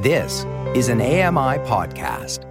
[0.00, 2.46] This is an AMI podcast.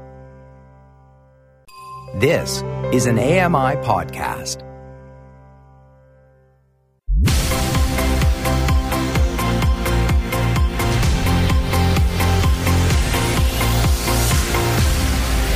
[2.19, 2.61] This
[2.93, 4.59] is an AMI podcast.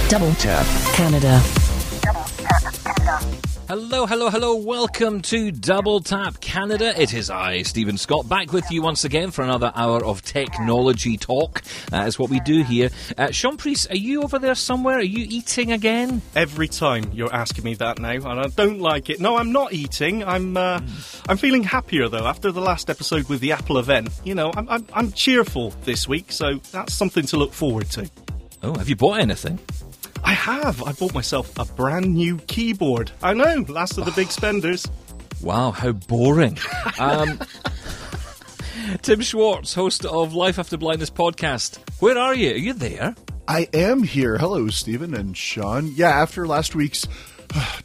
[0.10, 0.66] Double Tap
[0.96, 1.63] Canada.
[3.70, 4.56] Hello, hello, hello.
[4.56, 7.00] Welcome to Double Tap Canada.
[7.02, 11.16] It is I, Stephen Scott, back with you once again for another hour of technology
[11.16, 11.62] talk.
[11.90, 12.90] That is what we do here.
[13.18, 14.98] Uh, Sean Priest, are you over there somewhere?
[14.98, 16.22] Are you eating again?
[16.36, 19.22] Every time you're asking me that now, and I don't like it.
[19.22, 20.26] No, I'm not eating.
[20.26, 20.82] I'm uh,
[21.30, 24.10] I'm feeling happier though after the last episode with the Apple event.
[24.26, 28.10] You know, I'm, I'm I'm cheerful this week, so that's something to look forward to.
[28.62, 29.58] Oh, have you bought anything?
[30.24, 30.82] I have.
[30.84, 33.12] I bought myself a brand new keyboard.
[33.22, 34.88] I know, last of the big spenders.
[35.42, 36.58] Wow, how boring.
[37.00, 37.40] Um,
[39.02, 41.78] Tim Schwartz, host of Life After Blindness podcast.
[42.00, 42.52] Where are you?
[42.52, 43.16] Are you there?
[43.48, 44.38] I am here.
[44.38, 45.92] Hello, Stephen and Sean.
[45.96, 47.08] Yeah, after last week's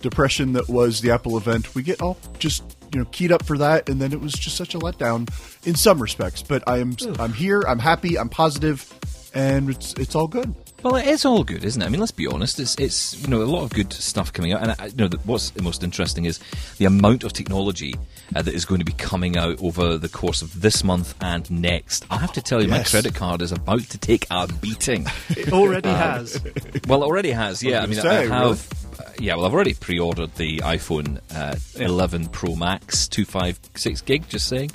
[0.00, 3.58] depression that was the Apple event, we get all just you know keyed up for
[3.58, 5.28] that, and then it was just such a letdown
[5.67, 6.42] in some respects.
[6.42, 7.62] But I am I'm here.
[7.67, 8.19] I'm happy.
[8.19, 8.92] I'm positive,
[9.34, 10.55] and it's it's all good.
[10.83, 11.84] Well, it is all good, isn't it?
[11.84, 12.61] I mean, let's be honest.
[12.61, 15.09] It's, it's you know a lot of good stuff coming out, and I, you know
[15.09, 16.39] the, what's most interesting is
[16.79, 17.97] the amount of technology
[18.37, 21.51] uh, that is going to be coming out over the course of this month and
[21.51, 22.07] next.
[22.11, 25.07] I have to tell you, my credit card is about to take a beating.
[25.31, 26.41] It already has.
[26.87, 27.63] well, it already has.
[27.63, 28.29] Yeah, I mean, say, I really?
[28.29, 28.73] have.
[28.73, 28.88] uh,
[29.19, 34.29] yeah, well, I've already pre-ordered the iPhone uh, 11 Pro Max, two five six gig.
[34.29, 34.71] Just saying,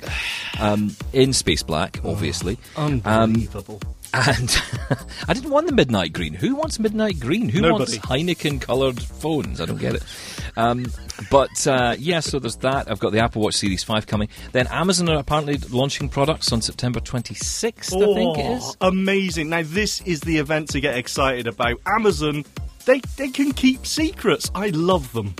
[0.60, 2.58] um, in space black, obviously.
[2.76, 3.80] Um, Unbelievable.
[4.16, 4.62] And
[5.28, 6.34] I didn't want the midnight green.
[6.34, 7.48] Who wants midnight green?
[7.48, 9.60] Who wants Heineken coloured phones?
[9.60, 10.04] I don't get it.
[10.56, 10.86] Um,
[11.32, 12.88] but uh, yeah, so there's that.
[12.88, 14.28] I've got the Apple Watch Series 5 coming.
[14.52, 18.76] Then Amazon are apparently launching products on September 26th, I think it is.
[18.80, 19.48] Oh, Amazing.
[19.48, 21.80] Now, this is the event to get excited about.
[21.86, 22.44] Amazon,
[22.86, 24.50] they, they can keep secrets.
[24.54, 25.34] I love them.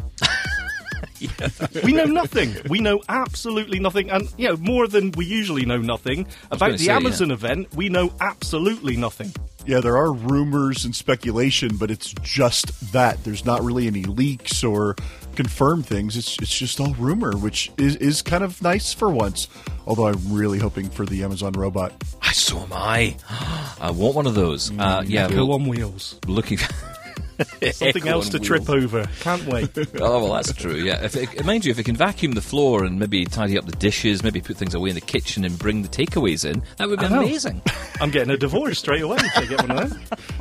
[1.84, 2.54] we know nothing.
[2.68, 4.10] We know absolutely nothing.
[4.10, 6.26] And, you know, more than we usually know nothing.
[6.50, 6.96] About the say, yeah.
[6.96, 9.32] Amazon event, we know absolutely nothing.
[9.66, 13.24] Yeah, there are rumors and speculation, but it's just that.
[13.24, 14.94] There's not really any leaks or
[15.36, 16.18] confirmed things.
[16.18, 19.48] It's it's just all rumor, which is is kind of nice for once.
[19.86, 21.92] Although I'm really hoping for the Amazon robot.
[22.20, 23.16] I So am I.
[23.80, 24.70] I want one of those.
[24.78, 26.18] Uh, yeah, go on wheels.
[26.26, 26.58] looking.
[27.72, 28.84] Something else to trip wheels.
[28.84, 29.04] over.
[29.20, 29.70] Can't wait.
[30.00, 30.74] Oh well, that's true.
[30.76, 33.64] Yeah, if it, mind you, if it can vacuum the floor and maybe tidy up
[33.64, 36.88] the dishes, maybe put things away in the kitchen and bring the takeaways in, that
[36.88, 37.62] would be amazing.
[38.00, 40.00] I'm getting a divorce straight away if I get one of them.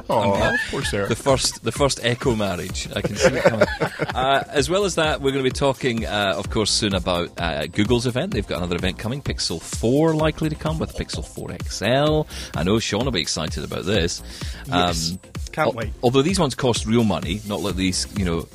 [0.09, 1.07] Oh, poor Sarah.
[1.07, 2.87] the first, the first echo marriage.
[2.95, 3.67] I can see it coming.
[4.15, 7.29] uh, as well as that, we're going to be talking, uh, of course, soon about
[7.39, 8.33] uh, Google's event.
[8.33, 12.27] They've got another event coming, Pixel 4 likely to come with Pixel 4 XL.
[12.57, 14.21] I know Sean will be excited about this.
[14.67, 15.17] Yes.
[15.51, 15.91] Can't al- wait.
[16.01, 18.47] Although these ones cost real money, not like these, you know,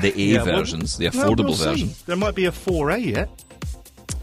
[0.00, 1.64] the A Yeah, well, versions, the well, affordable we'll see.
[1.64, 1.90] version.
[2.06, 3.28] There might be a 4A yet.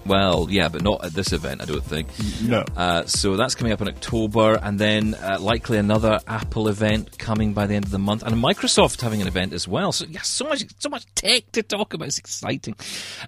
[0.07, 2.07] Well, yeah, but not at this event, I don't think.
[2.41, 2.63] no.
[2.75, 7.53] Uh, so that's coming up in October, and then uh, likely another Apple event coming
[7.53, 9.91] by the end of the month, and Microsoft having an event as well.
[9.91, 12.07] So yeah, so much, so much tech to talk about.
[12.07, 12.75] It's exciting.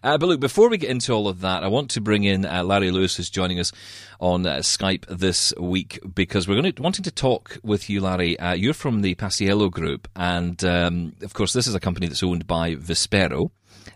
[0.03, 2.45] Uh, but look, before we get into all of that, I want to bring in
[2.45, 3.71] uh, Larry Lewis, who's joining us
[4.19, 8.39] on uh, Skype this week because we're going to wanting to talk with you, Larry.
[8.39, 12.23] Uh, you're from the Paciello Group, and um, of course, this is a company that's
[12.23, 13.51] owned by Vispero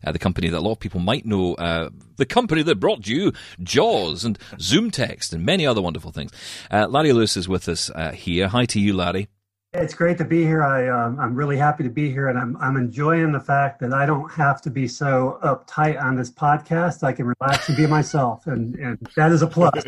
[0.06, 3.08] uh, the company that a lot of people might know, uh, the company that brought
[3.08, 6.32] you Jaws and ZoomText and many other wonderful things.
[6.72, 8.48] Uh, Larry Lewis is with us uh, here.
[8.48, 9.28] Hi to you, Larry.
[9.76, 10.62] It's great to be here.
[10.62, 13.92] I, um, I'm really happy to be here, and I'm, I'm enjoying the fact that
[13.92, 17.02] I don't have to be so uptight on this podcast.
[17.02, 19.74] I can relax and be myself, and, and that is a plus.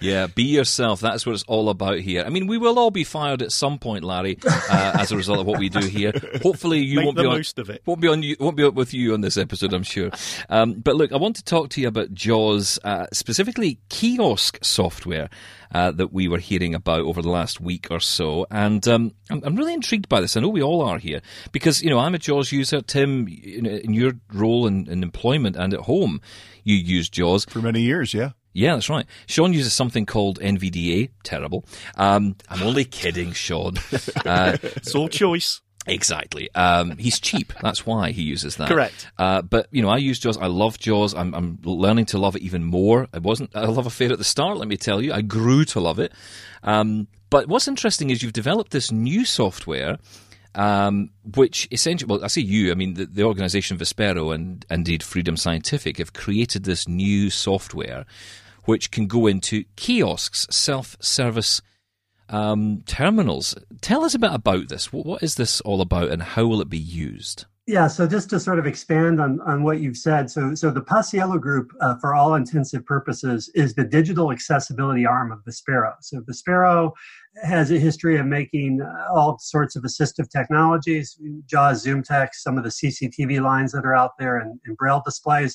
[0.00, 1.00] Yeah, be yourself.
[1.00, 2.22] That's what it's all about here.
[2.24, 5.40] I mean, we will all be fired at some point, Larry, uh, as a result
[5.40, 6.12] of what we do here.
[6.40, 7.82] Hopefully, you Make won't be on, most of it.
[7.84, 8.36] Won't be on you.
[8.38, 10.10] Won't be up with you on this episode, I'm sure.
[10.48, 15.28] Um, but look, I want to talk to you about Jaws, uh, specifically kiosk software.
[15.70, 19.42] Uh, that we were hearing about over the last week or so, and um, I'm,
[19.44, 20.34] I'm really intrigued by this.
[20.34, 21.20] I know we all are here
[21.52, 22.80] because you know I'm a Jaws user.
[22.80, 26.22] Tim, in, in your role in, in employment and at home,
[26.64, 27.44] you use Jaws.
[27.44, 28.30] For many years, yeah.
[28.54, 29.04] Yeah, that's right.
[29.26, 31.10] Sean uses something called NVDA.
[31.22, 31.64] Terrible.
[31.96, 33.74] Um, I'm only kidding, Sean.
[34.24, 35.60] Uh, It's all choice.
[35.88, 36.52] Exactly.
[36.54, 37.52] Um, he's cheap.
[37.62, 38.68] That's why he uses that.
[38.68, 39.10] Correct.
[39.18, 40.36] Uh, but you know, I use Jaws.
[40.36, 41.14] I love Jaws.
[41.14, 43.08] I'm, I'm learning to love it even more.
[43.12, 44.58] It wasn't a love affair at the start.
[44.58, 46.12] Let me tell you, I grew to love it.
[46.62, 49.98] Um, but what's interesting is you've developed this new software.
[50.54, 55.04] Um, which essentially, well, I say you, I mean, the, the organization Vispero and indeed
[55.04, 58.06] Freedom Scientific have created this new software
[58.68, 61.62] which can go into kiosks, self service
[62.28, 63.54] um, terminals.
[63.80, 64.92] Tell us a bit about this.
[64.92, 67.44] What, what is this all about, and how will it be used?
[67.68, 70.80] Yeah, so just to sort of expand on, on what you've said, so so the
[70.80, 75.92] Paciello Group, uh, for all intensive purposes, is the digital accessibility arm of Vispero.
[76.00, 76.92] So Vispero
[77.44, 82.64] has a history of making uh, all sorts of assistive technologies, JAWS, ZoomText, some of
[82.64, 85.54] the CCTV lines that are out there, and, and Braille displays.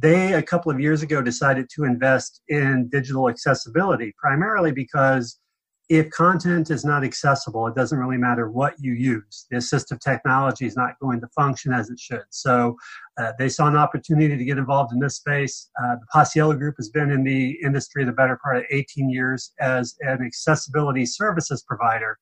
[0.00, 5.40] They a couple of years ago decided to invest in digital accessibility, primarily because
[5.88, 9.46] if content is not accessible, it doesn't really matter what you use.
[9.50, 12.24] The assistive technology is not going to function as it should.
[12.28, 12.76] So
[13.16, 15.70] uh, they saw an opportunity to get involved in this space.
[15.82, 19.52] Uh, the Paciello Group has been in the industry the better part of 18 years
[19.60, 22.18] as an accessibility services provider.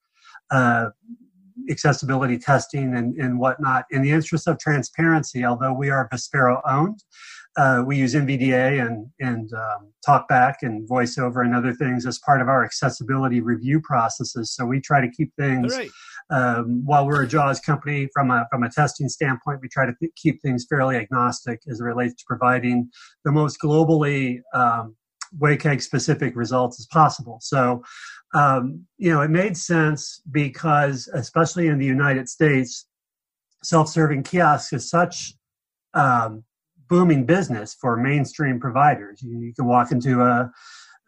[0.50, 0.90] Uh,
[1.70, 3.84] accessibility testing and, and whatnot.
[3.90, 7.02] In the interest of transparency, although we are Vispero owned,
[7.56, 12.42] uh, we use NVDA and and um, TalkBack and VoiceOver and other things as part
[12.42, 14.52] of our accessibility review processes.
[14.52, 15.76] So we try to keep things.
[15.76, 15.90] Right.
[16.28, 19.94] Um, while we're a JAWS company, from a from a testing standpoint, we try to
[19.98, 22.90] th- keep things fairly agnostic as it relates to providing
[23.24, 24.96] the most globally um,
[25.38, 27.38] WCAG specific results as possible.
[27.40, 27.82] So,
[28.34, 32.86] um, you know, it made sense because, especially in the United States,
[33.62, 35.34] self serving kiosks is such
[35.94, 36.44] um,
[36.88, 39.22] booming business for mainstream providers.
[39.22, 40.52] You, you can walk into a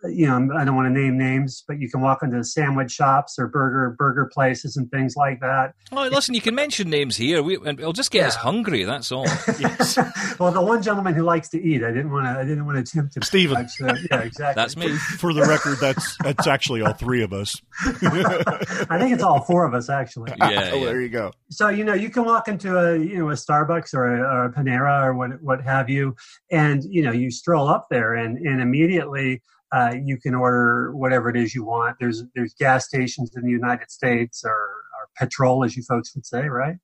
[0.04, 3.38] you know, I don't want to name names, but you can walk into sandwich shops
[3.38, 5.74] or burger burger places and things like that.
[5.90, 8.28] Oh, listen, you can mention names here, we, and it'll just get yeah.
[8.28, 8.84] us hungry.
[8.84, 9.24] That's all.
[9.58, 9.96] yes.
[10.38, 12.30] well, the one gentleman who likes to eat, I didn't want to.
[12.30, 13.22] I didn't want to tempt him.
[13.22, 13.68] Stephen.
[13.68, 14.54] So, yeah, exactly.
[14.54, 14.88] That's me.
[15.18, 17.60] For the record, that's that's actually all three of us.
[17.84, 20.32] I think it's all four of us actually.
[20.38, 20.70] Yeah, yeah.
[20.74, 21.32] Oh, there you go.
[21.50, 24.44] So you know, you can walk into a you know a Starbucks or a, or
[24.44, 26.14] a Panera or what what have you,
[26.52, 29.42] and you know you stroll up there and and immediately
[29.72, 31.96] uh, you can order whatever it is you want.
[32.00, 36.26] There's there's gas stations in the United States or, or petrol, as you folks would
[36.26, 36.76] say, right?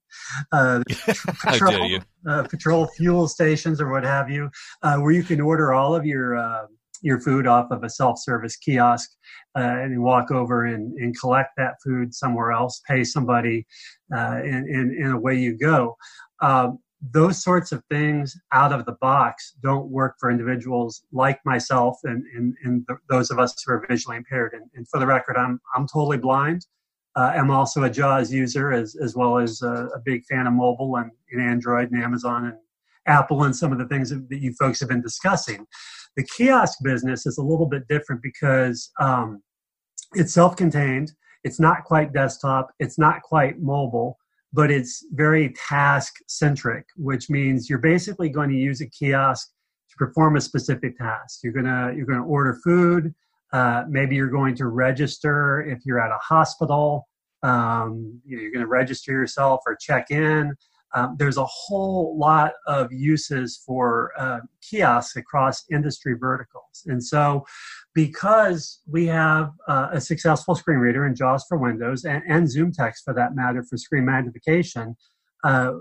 [0.52, 0.82] Uh,
[1.42, 2.00] petrol, you?
[2.28, 4.50] Uh, petrol fuel stations or what have you,
[4.82, 6.66] uh, where you can order all of your uh,
[7.02, 9.10] your food off of a self-service kiosk
[9.56, 13.66] uh, and walk over and, and collect that food somewhere else, pay somebody,
[14.10, 15.96] and, and, and away you go.
[16.40, 16.78] Um,
[17.12, 22.24] those sorts of things out of the box don't work for individuals like myself and,
[22.34, 24.54] and, and those of us who are visually impaired.
[24.54, 26.66] And, and for the record, I'm, I'm totally blind.
[27.16, 30.52] Uh, I'm also a JAWS user as, as well as a, a big fan of
[30.52, 32.56] mobile and, and, Android and Amazon and
[33.06, 35.66] Apple and some of the things that, that, you folks have been discussing.
[36.16, 39.42] The kiosk business is a little bit different because um,
[40.14, 41.12] it's self contained,
[41.44, 44.18] it's not quite desktop, it's not quite mobile
[44.54, 49.50] but it's very task centric, which means you're basically going to use a kiosk
[49.90, 51.40] to perform a specific task.
[51.42, 53.12] You're gonna you're gonna order food.
[53.52, 57.06] Uh, maybe you're going to register if you're at a hospital.
[57.42, 60.56] Um, you know, you're going to register yourself or check in.
[60.94, 66.84] Um, there's a whole lot of uses for uh, kiosks across industry verticals.
[66.86, 67.44] And so,
[67.94, 73.02] because we have uh, a successful screen reader in JAWS for Windows and, and ZoomText
[73.04, 74.96] for that matter for screen magnification,
[75.42, 75.72] uh,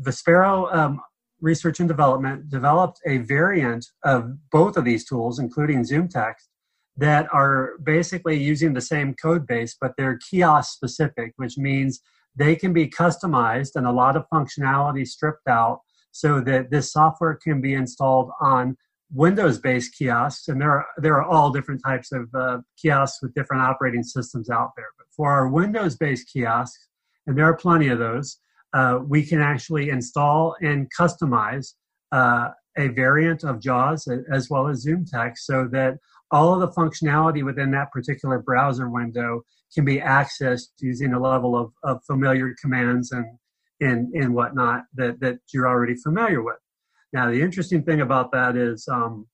[0.00, 1.00] Vispero um,
[1.40, 6.48] Research and Development developed a variant of both of these tools, including ZoomText,
[6.96, 12.00] that are basically using the same code base, but they're kiosk specific, which means
[12.36, 17.34] they can be customized and a lot of functionality stripped out so that this software
[17.34, 18.76] can be installed on
[19.14, 23.62] Windows-based kiosks, and there are there are all different types of uh, kiosks with different
[23.62, 24.88] operating systems out there.
[24.96, 26.88] But for our Windows-based kiosks,
[27.26, 28.38] and there are plenty of those,
[28.72, 31.74] uh, we can actually install and customize
[32.10, 35.98] uh, a variant of JAWS as well as ZoomText, so that
[36.30, 39.42] all of the functionality within that particular browser window
[39.74, 43.26] can be accessed using a level of, of familiar commands and,
[43.80, 46.56] and, and whatnot that, that you're already familiar with.
[47.12, 49.26] Now, the interesting thing about that is um,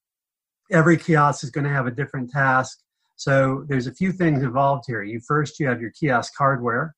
[0.71, 2.79] every kiosk is going to have a different task.
[3.15, 5.03] So there's a few things involved here.
[5.03, 6.95] You first you have your kiosk hardware,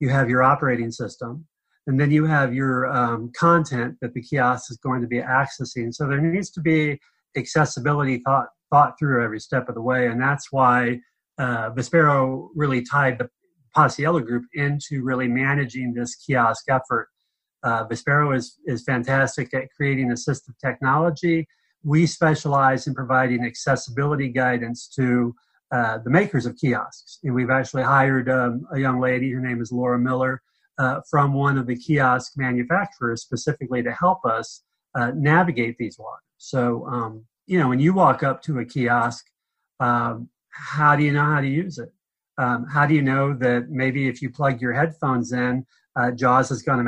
[0.00, 1.46] you have your operating system,
[1.86, 5.92] and then you have your um, content that the kiosk is going to be accessing.
[5.92, 7.00] So there needs to be
[7.36, 11.00] accessibility thought thought through every step of the way, and that's why
[11.38, 13.28] uh, Vispero really tied the
[13.76, 17.08] Paciello group into really managing this kiosk effort.
[17.62, 21.46] Uh, Vispero is, is fantastic at creating assistive technology.
[21.84, 25.34] We specialize in providing accessibility guidance to
[25.72, 27.18] uh, the makers of kiosks.
[27.24, 30.42] And we've actually hired um, a young lady, her name is Laura Miller,
[30.78, 34.62] uh, from one of the kiosk manufacturers specifically to help us
[34.94, 36.20] uh, navigate these waters.
[36.36, 39.24] So, um, you know, when you walk up to a kiosk,
[39.80, 41.92] um, how do you know how to use it?
[42.38, 45.66] Um, how do you know that maybe if you plug your headphones in,
[45.96, 46.84] uh, JAWS is going to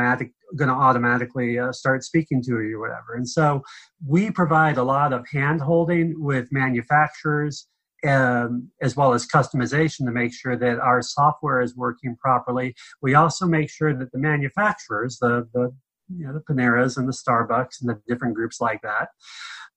[0.68, 3.14] to automatically uh, start speaking to you or whatever.
[3.14, 3.62] And so
[4.06, 7.66] we provide a lot of hand holding with manufacturers
[8.06, 12.74] um, as well as customization to make sure that our software is working properly.
[13.00, 15.74] We also make sure that the manufacturers, the, the
[16.08, 19.08] you know, the Paneras and the Starbucks and the different groups like that,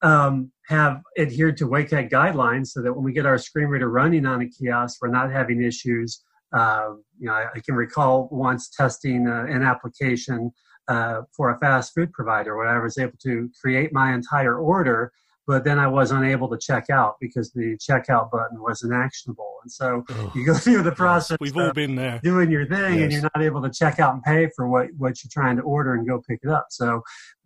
[0.02, 4.26] um, have adhered to WCAG guidelines so that when we get our screen reader running
[4.26, 6.24] on a kiosk, we're not having issues.
[6.56, 10.52] Uh, you know, I, I, can recall once testing uh, an application
[10.88, 15.12] uh, for a fast food provider where I was able to create my entire order
[15.48, 19.56] but then I was unable to check out because the checkout button wasn't actionable.
[19.64, 21.38] And so oh, you go through the process.
[21.40, 22.20] We've all been there.
[22.22, 23.04] Doing your thing yes.
[23.04, 25.64] and you're not able to check out and pay for what, what you're trying to
[25.64, 26.68] order and go pick it up.
[26.70, 27.02] So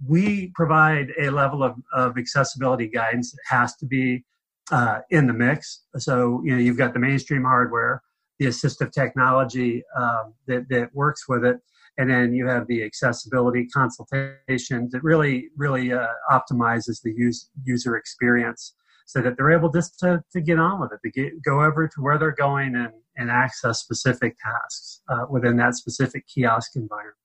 [0.05, 4.25] we provide a level of, of accessibility guidance that has to be
[4.71, 5.83] uh, in the mix.
[5.97, 8.01] So, you know, you've got the mainstream hardware,
[8.39, 11.59] the assistive technology um, that, that works with it
[11.97, 17.95] and then you have the accessibility consultation that really really uh, optimizes the use, user
[17.95, 18.73] experience
[19.05, 21.87] so that they're able just to, to get on with it to get, go over
[21.87, 27.15] to where they're going and, and access specific tasks uh, within that specific kiosk environment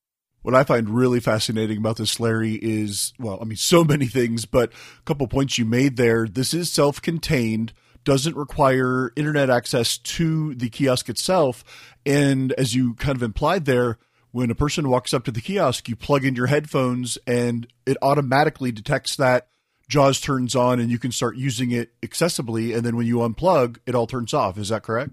[0.47, 4.45] what I find really fascinating about this, Larry, is well, I mean, so many things,
[4.45, 6.25] but a couple points you made there.
[6.25, 7.73] This is self contained,
[8.05, 11.65] doesn't require internet access to the kiosk itself.
[12.05, 13.97] And as you kind of implied there,
[14.31, 17.97] when a person walks up to the kiosk, you plug in your headphones and it
[18.01, 19.47] automatically detects that
[19.89, 22.75] JAWS turns on and you can start using it accessibly.
[22.75, 24.57] And then when you unplug, it all turns off.
[24.57, 25.11] Is that correct?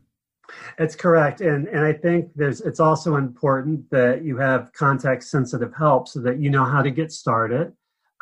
[0.79, 5.73] It's correct, and and I think there's it's also important that you have context sensitive
[5.75, 7.73] help so that you know how to get started.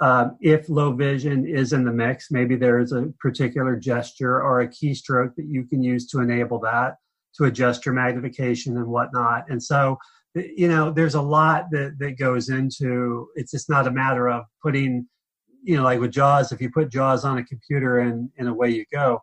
[0.01, 4.61] Um, if low vision is in the mix, maybe there is a particular gesture or
[4.61, 6.97] a keystroke that you can use to enable that
[7.37, 9.45] to adjust your magnification and whatnot.
[9.49, 9.99] And so
[10.35, 14.45] you know there's a lot that that goes into it's just not a matter of
[14.63, 15.07] putting
[15.63, 18.71] you know like with jaws if you put jaws on a computer and and away
[18.71, 19.23] you go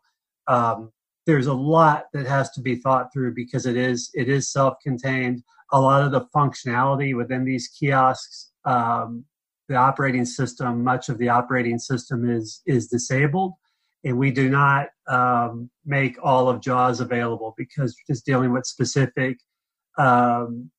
[0.50, 0.92] um,
[1.26, 5.44] there's a lot that has to be thought through because it is it is self-contained.
[5.72, 9.26] A lot of the functionality within these kiosks um,
[9.68, 13.54] the operating system much of the operating system is is disabled.
[14.04, 18.66] And we do not um, make all of jaws available because we're just dealing with
[18.66, 19.38] specific
[20.00, 20.72] um,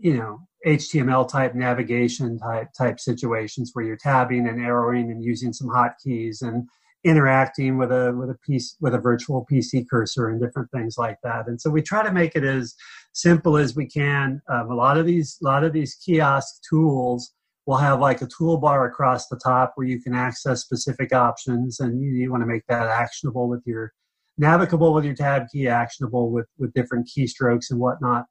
[0.00, 5.52] you know HTML type navigation type type situations where you're tabbing and arrowing and using
[5.52, 6.68] some hotkeys and
[7.04, 11.16] interacting with a with a piece with a virtual PC cursor and different things like
[11.22, 11.46] that.
[11.46, 12.74] And so we try to make it as
[13.12, 14.42] simple as we can.
[14.48, 17.32] Um, a lot of these a lot of these kiosk tools
[17.66, 22.00] will have like a toolbar across the top where you can access specific options, and
[22.00, 23.92] you, you want to make that actionable with your
[24.38, 28.26] navigable with your tab key, actionable with with different keystrokes and whatnot.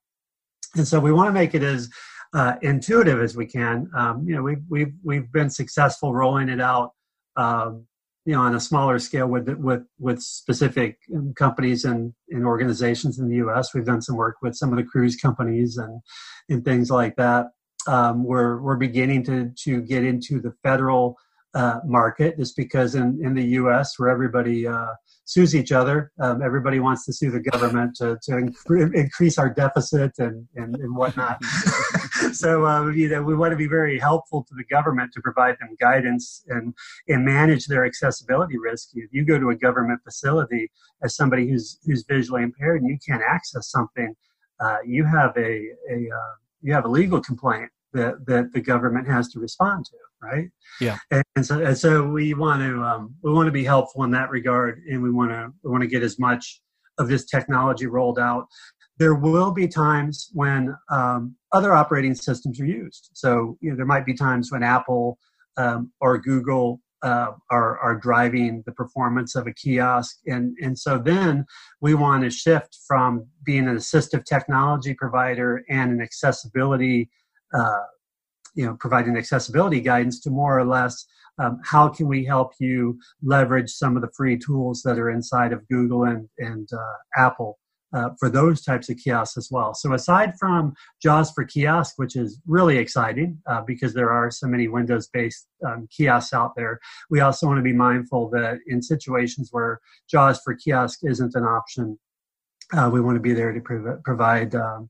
[0.76, 1.90] And so we want to make it as
[2.34, 3.90] uh, intuitive as we can.
[3.96, 6.92] Um, you know, we've we've we've been successful rolling it out.
[7.36, 7.86] Um,
[8.26, 11.00] you know, on a smaller scale with with with specific
[11.36, 13.74] companies and, and organizations in the U.S.
[13.74, 16.02] We've done some work with some of the cruise companies and
[16.50, 17.48] and things like that.
[17.88, 21.18] Um, we're we're beginning to to get into the federal
[21.54, 23.98] uh, market just because in in the U.S.
[23.98, 24.94] where everybody uh,
[25.30, 26.12] sues each other.
[26.20, 28.52] Um, everybody wants to sue the government to, to
[28.96, 31.44] increase our deficit and, and, and whatnot.
[32.34, 35.56] so, uh, you know, we want to be very helpful to the government to provide
[35.60, 36.74] them guidance and,
[37.08, 38.90] and manage their accessibility risk.
[38.96, 40.72] If you go to a government facility
[41.04, 44.16] as somebody who's, who's visually impaired and you can't access something,
[44.60, 49.08] uh, you have a, a uh, you have a legal complaint that, that the government
[49.08, 50.50] has to respond to right?
[50.82, 50.98] Yeah.
[51.12, 54.12] And, and so and so we want to um, we want to be helpful in
[54.12, 56.62] that regard, and we want to we want to get as much
[56.98, 58.46] of this technology rolled out.
[58.98, 63.12] There will be times when um, other operating systems are used.
[63.14, 65.18] So you know, there might be times when Apple
[65.58, 70.98] um, or Google uh, are are driving the performance of a kiosk, and and so
[70.98, 71.46] then
[71.82, 77.10] we want to shift from being an assistive technology provider and an accessibility
[77.54, 77.84] uh,
[78.56, 81.06] you know providing accessibility guidance to more or less
[81.40, 85.54] um, how can we help you leverage some of the free tools that are inside
[85.54, 87.60] of Google and and uh, Apple
[87.94, 89.74] uh, for those types of kiosks as well.
[89.74, 94.48] So aside from JAWS for kiosk, which is really exciting uh, because there are so
[94.48, 96.80] many Windows-based um, kiosks out there,
[97.10, 99.80] we also want to be mindful that in situations where
[100.12, 101.98] JAWS for kiosk isn't an option,
[102.74, 104.90] uh, we want to be there to prov- provide um,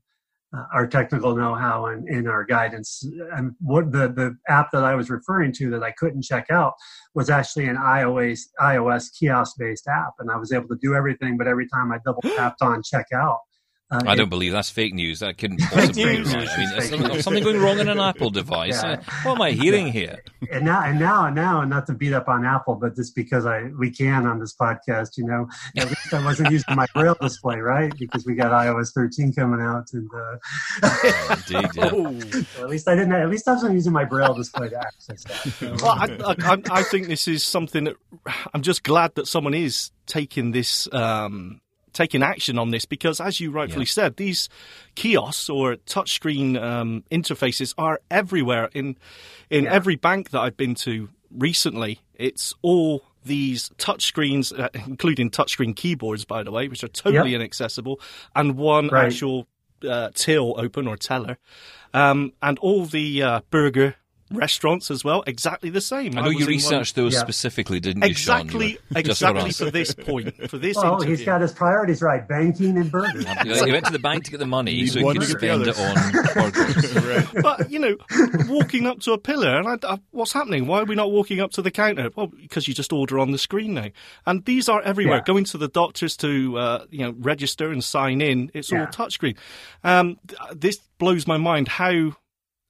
[0.56, 3.06] uh, our technical know-how and, and, our guidance.
[3.32, 6.74] And what the, the app that I was referring to that I couldn't check out
[7.14, 11.38] was actually an iOS iOS kiosk-based app, and I was able to do everything.
[11.38, 13.38] But every time I double tapped on checkout,
[13.90, 15.18] Uh, I don't believe that's fake news.
[15.20, 16.34] That couldn't possibly be news.
[16.34, 16.48] right.
[16.48, 18.80] I mean, is something, something going wrong in an Apple device.
[18.82, 18.92] Yeah.
[18.92, 20.22] Uh, What am I hearing here?
[20.50, 23.44] and now and now and now not to beat up on apple but just because
[23.44, 27.14] i we can on this podcast you know at least i wasn't using my braille
[27.20, 30.36] display right because we got ios 13 coming out and uh,
[31.30, 31.88] Indeed, yeah.
[32.56, 35.24] so at least i didn't at least i wasn't using my braille display to access
[35.24, 37.96] that So, Well, I, I, I- I think this is something that
[38.54, 41.60] I'm just glad that someone is taking this, um,
[42.00, 43.90] taking action on this because, as you rightfully Yeah.
[43.98, 44.48] said, these
[44.94, 48.96] kiosks or touchscreen um, interfaces are everywhere in
[49.50, 49.72] in Yeah.
[49.78, 52.00] every bank that I've been to recently.
[52.14, 57.40] It's all these touchscreens, uh, including touchscreen keyboards, by the way, which are totally Yep.
[57.40, 58.00] inaccessible,
[58.34, 59.06] and one Right.
[59.06, 59.46] actual
[59.82, 61.38] uh, till open or teller,
[61.94, 63.94] um, and all the uh, burger
[64.30, 66.16] restaurants as well, exactly the same.
[66.16, 67.20] I know was you in one- researched those Yeah.
[67.20, 68.36] specifically, didn't you, Sean?
[68.36, 71.16] You exactly, for exactly for this point, for this well interview.
[71.16, 73.24] he's got his priorities right banking and burgers
[73.64, 75.38] he went to the bank to get the money Need so he one could to
[75.38, 77.32] spend it on burgers.
[77.42, 77.96] but you know,
[78.48, 80.66] walking up to a pillar, and I, I, what's happening?
[80.66, 82.10] Why are we not walking up to the counter?
[82.14, 83.88] Well, because you just order on the screen now,
[84.26, 85.18] and these are everywhere.
[85.18, 85.24] Yeah.
[85.24, 89.36] Going to the doctors to uh, you know register and sign in, it's all touchscreen.
[89.84, 91.68] Um, th- this blows my mind.
[91.68, 92.14] How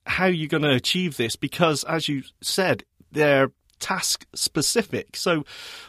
[0.07, 1.37] how you're going to achieve this?
[1.37, 5.17] Because as you said, they're task specific.
[5.17, 5.45] So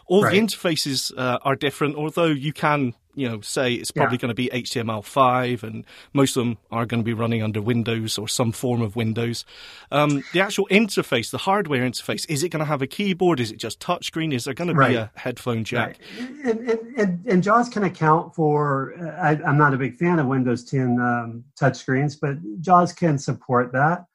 [0.05, 0.33] all Right.
[0.33, 1.95] the interfaces uh, are different.
[1.95, 4.21] Although you can, you know, say it's probably Yeah.
[4.21, 8.17] going to be HTML5, and most of them are going to be running under Windows
[8.17, 9.45] or some form of Windows.
[9.91, 13.39] Um, the actual interface, the hardware interface, is it going to have a keyboard?
[13.39, 14.33] Is it just touchscreen?
[14.33, 14.89] Is there going to Right.
[14.89, 15.99] be a headphone jack?
[16.17, 16.29] Right.
[16.45, 20.27] And, and, and, JAWS can account for, uh, I, I'm not a big fan of
[20.27, 24.05] Windows 10 um, touchscreens, but JAWS can support that,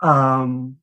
[0.00, 0.76] um,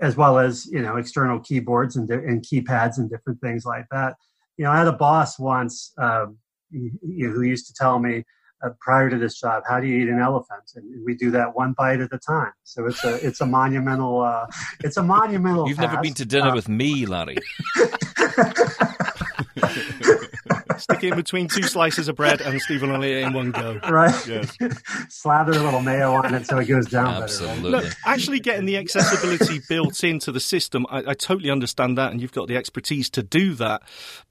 [0.00, 4.16] as well as, you know, external keyboards and, and keypads and different things like that.
[4.56, 6.38] You know, I had a boss once um,
[6.72, 8.24] y- y- who used to tell me,
[8.64, 10.62] uh, prior to this job, how do you eat an elephant?
[10.76, 12.52] And we do that one bite at a time.
[12.64, 14.46] So it's a it's a monumental uh,
[14.84, 15.68] it's a monumental.
[15.68, 17.36] You've never been to dinner Uh, with me, Larry.
[20.78, 23.78] Stick it in between two slices of bread and Stephen will eat in one go.
[23.88, 24.26] right?
[24.26, 24.56] Yes.
[25.08, 27.20] Slather a little mayo on it so it goes down better.
[27.20, 27.22] right?
[27.22, 27.70] Absolutely.
[27.70, 32.20] No, actually getting the accessibility built into the system, I, I totally understand that, and
[32.20, 33.82] you've got the expertise to do that.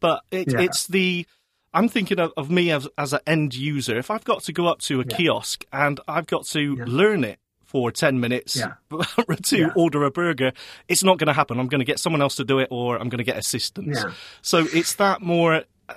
[0.01, 0.61] But it, Yeah.
[0.61, 1.25] it's the
[1.73, 3.97] I'm thinking of, of me as as an end user.
[3.97, 5.15] If I've got to go up to a Yeah.
[5.17, 6.83] kiosk and I've got to Yeah.
[6.87, 8.73] learn it for ten minutes Yeah.
[9.43, 9.69] to Yeah.
[9.75, 10.51] order a burger,
[10.89, 11.59] it's not going to happen.
[11.59, 13.97] I'm going to get someone else to do it, or I'm going to get assistance.
[14.03, 14.11] Yeah.
[14.41, 15.63] So it's that more.
[15.89, 15.93] uh,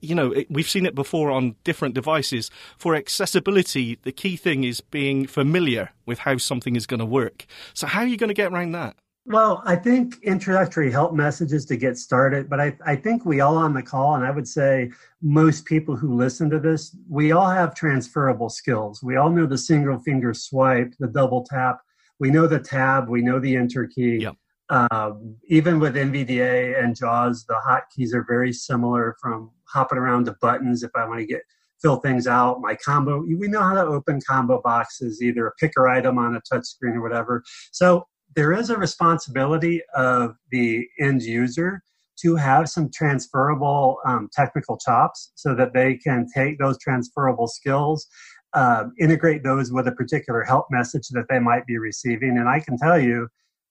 [0.00, 2.48] You know, it, we've seen it before on different devices.
[2.78, 7.44] For accessibility, the key thing is being familiar with how something is going to work.
[7.72, 8.94] So, how are you going to get around that?
[9.26, 13.56] Well, I think introductory help messages to get started, but I, I think we all
[13.56, 14.90] on the call, and I would say
[15.22, 19.02] most people who listen to this, we all have transferable skills.
[19.02, 21.78] We all know the single finger swipe, the double tap.
[22.20, 23.08] We know the tab.
[23.08, 24.16] We know the enter key.
[24.16, 24.34] Yep.
[24.68, 30.36] Um, even with NVDA and JAWS, the hotkeys are very similar from hopping around to
[30.42, 31.42] buttons if I want to get
[31.80, 32.60] fill things out.
[32.60, 36.40] My combo, we know how to open combo boxes, either a picker item on a
[36.40, 37.42] touchscreen or whatever.
[37.72, 38.06] So
[38.36, 41.82] there is a responsibility of the end user
[42.16, 48.06] to have some transferable um, technical chops so that they can take those transferable skills
[48.54, 52.38] um, integrate those with a particular help message that they might be receiving.
[52.38, 53.28] And i can tell you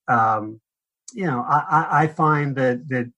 [0.08, 0.60] um,
[1.14, 3.10] you know I, I find that that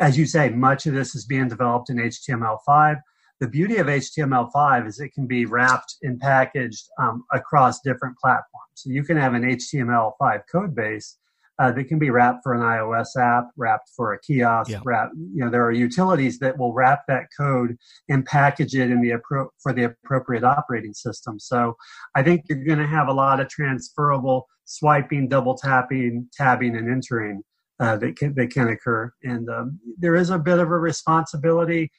[0.00, 3.00] as you say much of this is being developed in html5
[3.42, 8.74] the beauty of html5 is it can be wrapped and packaged um, across different platforms
[8.74, 11.18] so you can have an html5 code base
[11.58, 14.80] uh, that can be wrapped for an iOS app, wrapped for a kiosk, Yeah.
[14.84, 15.14] wrapped.
[15.14, 17.76] You know, there are utilities that will wrap that code
[18.08, 21.38] and package it in the appro- for the appropriate operating system.
[21.38, 21.76] So,
[22.16, 26.90] I think you're going to have a lot of transferable swiping, double tapping, tabbing, and
[26.90, 27.42] entering
[27.80, 29.12] uh, that can that can occur.
[29.22, 31.90] And um, there is a bit of a responsibility,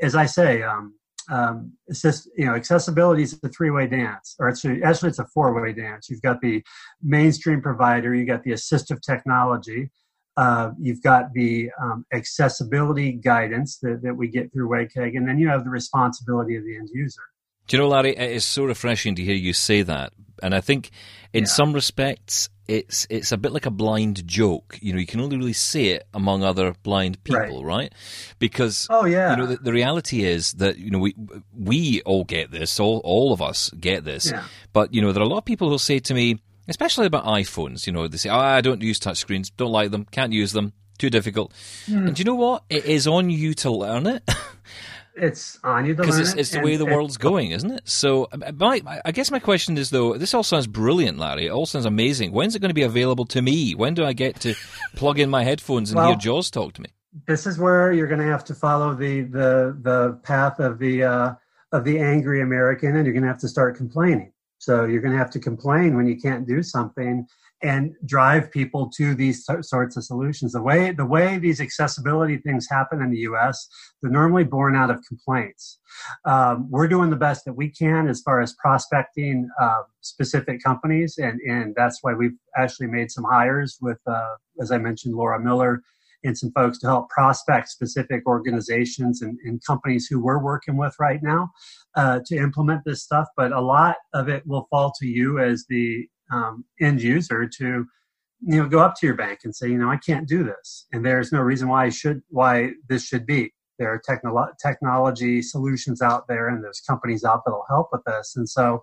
[0.00, 0.62] as I say.
[0.62, 0.94] Um,
[1.30, 5.26] um, assist, you know, accessibility is a three-way dance, or it's a, actually it's a
[5.26, 6.10] four-way dance.
[6.10, 6.64] You've got the
[7.00, 9.90] mainstream provider, you've got the assistive technology,
[10.36, 15.38] uh, you've got the um, accessibility guidance that, that we get through WCAG, and then
[15.38, 17.22] you have the responsibility of the end user.
[17.68, 18.16] Do you know, Larry?
[18.16, 20.90] It is so refreshing to hear you say that, and I think,
[21.32, 21.50] in Yeah.
[21.50, 24.78] some respects, it's it's a bit like a blind joke.
[24.80, 27.92] You know, you can only really say it among other blind people, right?
[28.38, 31.14] Because Oh yeah, you know the, the reality is that you know we
[31.56, 34.44] we all get this, all all of us get this, Yeah.
[34.72, 37.24] but you know there are a lot of people who'll say to me, especially about
[37.24, 37.86] iPhones.
[37.86, 40.72] You know, they say, oh, "I don't use touchscreens, don't like them, can't use them,
[40.98, 41.52] too difficult."
[41.86, 42.06] Hmm.
[42.06, 42.64] And do you know what?
[42.70, 44.22] It is on you to learn it.
[45.16, 47.88] it's on you because it's, it's the way the world's going, isn't it?
[47.88, 51.46] So, uh, my, I guess my question is though, this all sounds brilliant, Larry.
[51.46, 52.32] It all sounds amazing.
[52.32, 53.74] When's it going to be available to me?
[53.74, 54.54] When do I get to
[54.96, 56.88] plug in my headphones and Well- hear Jaws talk to me?
[57.26, 61.02] this is where you're going to have to follow the the the path of the
[61.02, 61.34] uh,
[61.72, 64.32] of the angry American, and you're going to have to start complaining.
[64.58, 67.26] So you're going to have to complain when you can't do something,
[67.62, 70.52] and drive people to these so- sorts of solutions.
[70.52, 73.68] The way the way these accessibility things happen in the U.S.,
[74.00, 75.78] they're normally born out of complaints.
[76.24, 81.18] Um, we're doing the best that we can as far as prospecting uh, specific companies,
[81.18, 85.40] and and that's why we've actually made some hires with, uh, as I mentioned, Laura
[85.40, 85.82] Miller
[86.24, 90.94] and some folks to help prospect specific organizations and, and companies who we're working with
[91.00, 91.50] right now
[91.96, 93.26] uh, to implement this stuff.
[93.36, 97.86] But a lot of it will fall to you as the um, end user to
[98.44, 100.86] you know go up to your bank and say you know I can't do this,
[100.92, 103.52] and there's no reason why I should why this should be.
[103.78, 108.02] There are technolo- technology solutions out there, and there's companies out that will help with
[108.04, 108.34] this.
[108.36, 108.82] And so,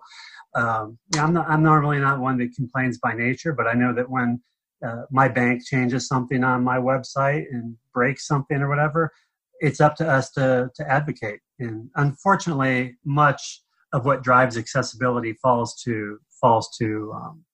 [0.54, 4.10] um, I'm not, I'm normally not one that complains by nature, but I know that
[4.10, 4.40] when
[4.84, 9.12] uh, my bank changes something on my website and breaks something or whatever,
[9.60, 11.40] it's up to us to to advocate.
[11.58, 17.44] And unfortunately, much of what drives accessibility falls to falls to um,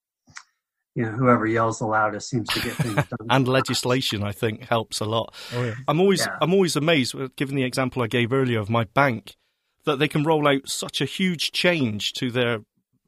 [0.95, 3.27] you know whoever yells the loudest seems to get things done.
[3.31, 5.35] and legislation I think helps a lot.
[5.55, 5.75] Oh, yeah.
[5.89, 6.37] I'm always Yeah.
[6.41, 9.37] I'm always amazed, uh, given the example I gave earlier of my bank,
[9.85, 12.61] that they can roll out such a huge change to their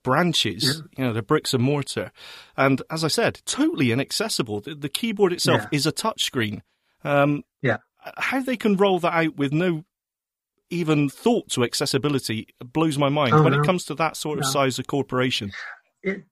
[0.03, 2.12] branches, you know, their bricks and mortar,
[2.57, 4.61] and as I said, totally inaccessible.
[4.61, 5.69] The, the keyboard itself Yeah.
[5.77, 6.62] is a touchscreen.
[7.05, 7.79] Um, Yeah.
[8.17, 9.85] how they can roll that out with no
[10.70, 13.35] even thought to accessibility blows my mind.
[13.35, 13.61] Oh, when no.
[13.61, 15.52] it comes to that sort of size of corporation.
[16.02, 16.24] it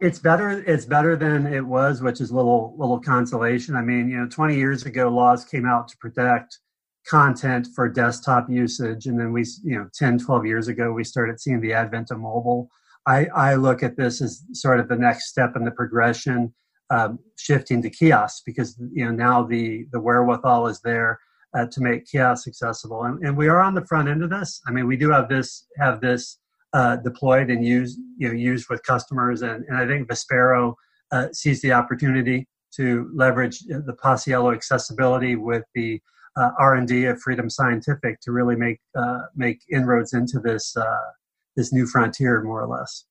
[0.00, 3.74] it's better it's better than it was which is little little consolation.
[3.76, 6.58] I mean you know 20 years ago laws came out to protect
[7.06, 9.06] content for desktop usage.
[9.06, 12.18] And then we you know 10 12 years ago we started seeing the advent of
[12.18, 12.68] mobile.
[13.06, 16.54] I i look at this as sort of the next step in the progression
[16.90, 21.18] um, shifting to kiosks because you know now the the wherewithal is there
[21.54, 24.60] uh, to make kiosks accessible and, and we are on the front end of this
[24.66, 26.38] i mean we do have this have this
[26.72, 29.42] uh, deployed and used, you know, used with customers.
[29.42, 30.74] And, and I think Vispero
[31.10, 36.00] uh, sees the opportunity to leverage the Paciello accessibility with the
[36.36, 41.10] uh, R&D of Freedom Scientific to really make uh, make inroads into this uh,
[41.56, 43.04] this new frontier, more or less.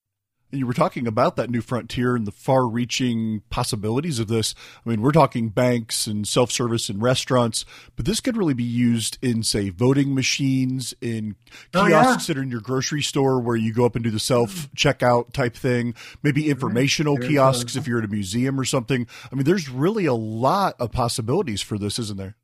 [0.53, 4.53] You were talking about that new frontier and the far reaching possibilities of this.
[4.85, 7.63] I mean, we're talking banks and self service and restaurants,
[7.95, 11.35] but this could really be used in, say, voting machines, in
[11.73, 12.33] Oh, kiosks yeah.
[12.33, 15.31] that are in your grocery store where you go up and do the self checkout
[15.31, 19.07] type thing, maybe informational kiosks if you're at a museum or something.
[19.31, 22.35] I mean, there's really a lot of possibilities for this, isn't there?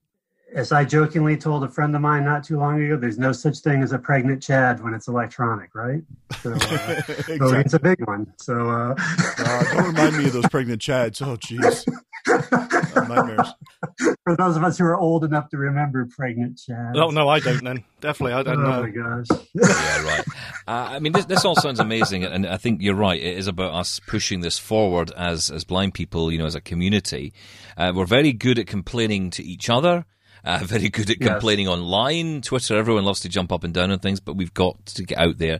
[0.55, 3.59] As I jokingly told a friend of mine not too long ago, there's no such
[3.59, 6.01] thing as a pregnant Chad when it's electronic, right?
[6.41, 7.01] So, uh,
[7.37, 8.31] voting's a big one.
[8.37, 8.95] So, uh,
[9.39, 11.21] Uh, don't remind me of those pregnant Chads.
[11.21, 11.85] Oh, jeez.
[12.29, 13.53] Uh, nightmares.
[14.23, 16.95] for those of us who are old enough to remember pregnant Chad.
[16.95, 17.63] Oh no, I don't.
[17.63, 18.81] Then definitely, I Oh don't know.
[18.83, 19.27] my gosh.
[19.53, 20.25] yeah, right.
[20.67, 23.21] Uh, I mean, this, this all sounds amazing, and I think you're right.
[23.21, 26.61] It is about us pushing this forward as as blind people, you know, as a
[26.61, 27.33] community.
[27.77, 30.05] Uh, we're very good at complaining to each other.
[30.47, 31.29] Uh, very good at Yes.
[31.29, 32.77] complaining online, Twitter.
[32.77, 35.37] Everyone loves to jump up and down on things, but we've got to get out
[35.37, 35.59] there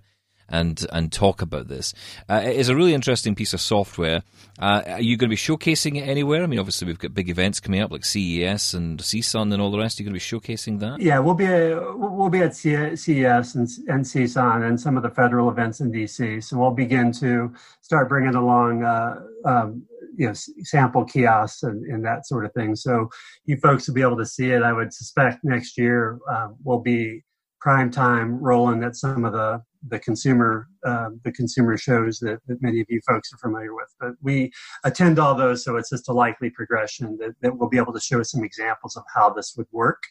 [0.50, 1.94] and and talk about this.
[2.30, 4.24] Uh, it is a really interesting piece of software.
[4.60, 6.42] Uh, are you going to be showcasing it anywhere?
[6.42, 9.72] I mean, obviously we've got big events coming up like CES and CSUN and all
[9.72, 10.00] the rest.
[10.00, 11.02] Are you going to be showcasing that?
[11.02, 15.50] Yeah, we'll be we'll be at CES and, and CSUN and some of the federal
[15.50, 16.44] events in DC.
[16.44, 19.84] So we'll begin to start bringing along, uh, um,
[20.18, 22.76] you know, sample kiosks and, and that sort of thing.
[22.76, 23.10] So
[23.46, 24.64] you folks will be able to see it.
[24.64, 27.24] I would suspect next year uh, will be
[27.60, 32.62] prime time rolling at some of the the consumer uh, the consumer shows that, that
[32.62, 33.94] many of you folks are familiar with.
[34.00, 34.52] But we
[34.84, 38.00] attend all those, so it's just a likely progression that, that we'll be able to
[38.00, 40.02] show some examples of how this would work.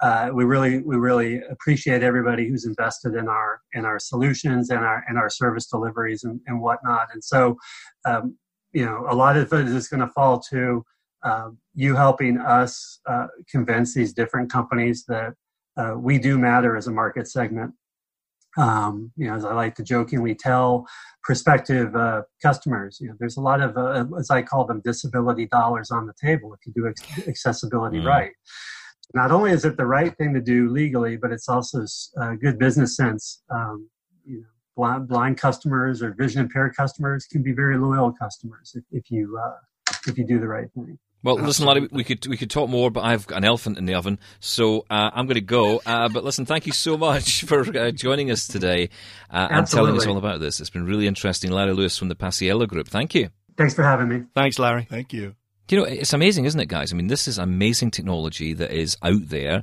[0.00, 4.80] Uh, we really we really appreciate everybody who's invested in our in our solutions and
[4.80, 7.08] our and our service deliveries and, and whatnot.
[7.12, 7.56] And so,
[8.06, 8.36] um,
[8.72, 10.84] you know, a lot of it is going to fall to
[11.22, 15.34] um, you helping us uh, convince these different companies that
[15.76, 17.72] uh, we do matter as a market segment.
[18.56, 20.86] Um, you know, as I like to jokingly tell
[21.22, 25.46] prospective uh, customers, you know, there's a lot of, uh, as I call them, disability
[25.46, 28.06] dollars on the table if you do ex- accessibility Mm.
[28.06, 28.32] right.
[29.14, 31.84] Not only is it the right thing to do legally, but it's also
[32.20, 33.42] uh, good business sense.
[33.50, 33.88] Um,
[34.24, 34.46] you know,
[34.80, 39.38] blind, blind customers or vision impaired customers can be very loyal customers if, if you
[39.38, 39.56] uh,
[40.06, 40.98] if you do the right thing.
[41.22, 43.84] Well, listen, Larry, we could we could talk more, but I've got an elephant in
[43.84, 45.82] the oven, so uh, I'm going to go.
[45.84, 48.88] Uh, but listen, thank you so much for uh, joining us today
[49.30, 50.60] uh, and telling us all about this.
[50.60, 51.50] It's been really interesting.
[51.50, 52.88] Larry Lewis from the Paciello Group.
[52.88, 53.28] Thank you.
[53.58, 54.22] Thanks for having me.
[54.34, 54.86] Thanks, Larry.
[54.88, 55.34] Thank you.
[55.70, 56.92] You know, it's amazing, isn't it, guys?
[56.92, 59.62] I mean, this is amazing technology that is out there.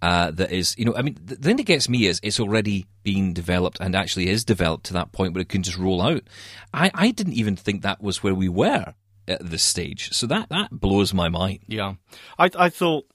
[0.00, 2.86] Uh, that is, you know, I mean, the thing that gets me is it's already
[3.02, 6.22] being developed and actually is developed to that point where it can just roll out.
[6.72, 8.94] I, I didn't even think that was where we were
[9.26, 10.12] at this stage.
[10.12, 11.60] So that, that blows my mind.
[11.66, 11.94] Yeah,
[12.38, 13.06] I I thought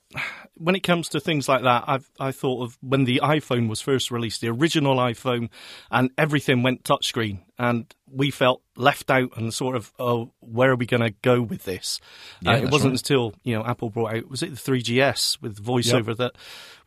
[0.55, 3.81] when it comes to things like that, I've I thought of when the iPhone was
[3.81, 5.49] first released, the original iPhone,
[5.89, 10.75] and everything went touchscreen, and we felt left out and sort of, oh, where are
[10.75, 11.99] we going to go with this?
[12.41, 12.99] Yeah, Uh, it wasn't right.
[12.99, 16.33] until you know Apple brought out was it the 3GS with voiceover that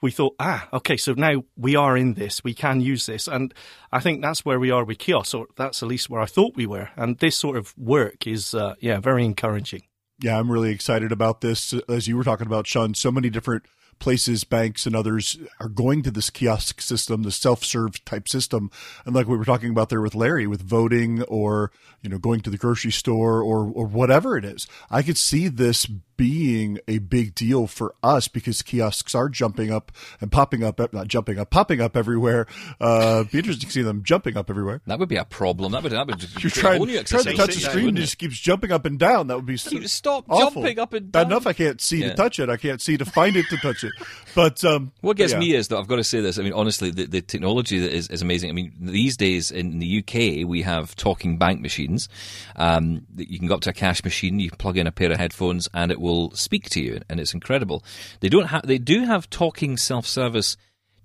[0.01, 3.53] we thought, ah, okay, so now we are in this, we can use this, and
[3.91, 6.55] I think that's where we are with kiosks, or that's at least where I thought
[6.55, 9.83] we were, and this sort of work is, uh, yeah, very encouraging.
[10.21, 11.75] Yeah, I'm really excited about this.
[11.89, 13.67] As you were talking about, Sean, so many different
[13.99, 18.71] places, banks, and others are going to this kiosk system, the self-serve type system.
[19.05, 21.71] And like we were talking about there with Larry, with voting or
[22.03, 25.49] you know going to the grocery store or or whatever it is, I could see
[25.49, 30.81] this being a big deal for us because kiosks are jumping up and popping up,
[30.93, 32.47] not jumping up, popping up everywhere.
[32.81, 34.81] Uh, be interesting to see them jumping up everywhere.
[34.87, 35.73] That would be a problem.
[35.73, 38.39] That would that would You're trying, trying to touch the screen and it just keeps
[38.39, 39.27] jumping up and down.
[39.27, 40.63] That would be stop awful.
[40.63, 41.27] jumping up and down.
[41.27, 42.11] enough I can't see Yeah.
[42.11, 42.49] to touch it.
[42.49, 43.86] I can't see to find it to touch it.
[44.35, 45.39] But um, What gets yeah.
[45.39, 46.39] me is that I've got to say this.
[46.39, 48.51] I mean, honestly, the, the technology that is, is amazing.
[48.51, 52.09] I mean, these days in the UK, we have talking bank machines.
[52.57, 54.93] Um, that you can go up to a cash machine, you can plug in a
[54.93, 57.83] pair of headphones, and it will speak to you, and it's incredible.
[58.21, 60.57] They don't have, they do have talking self-service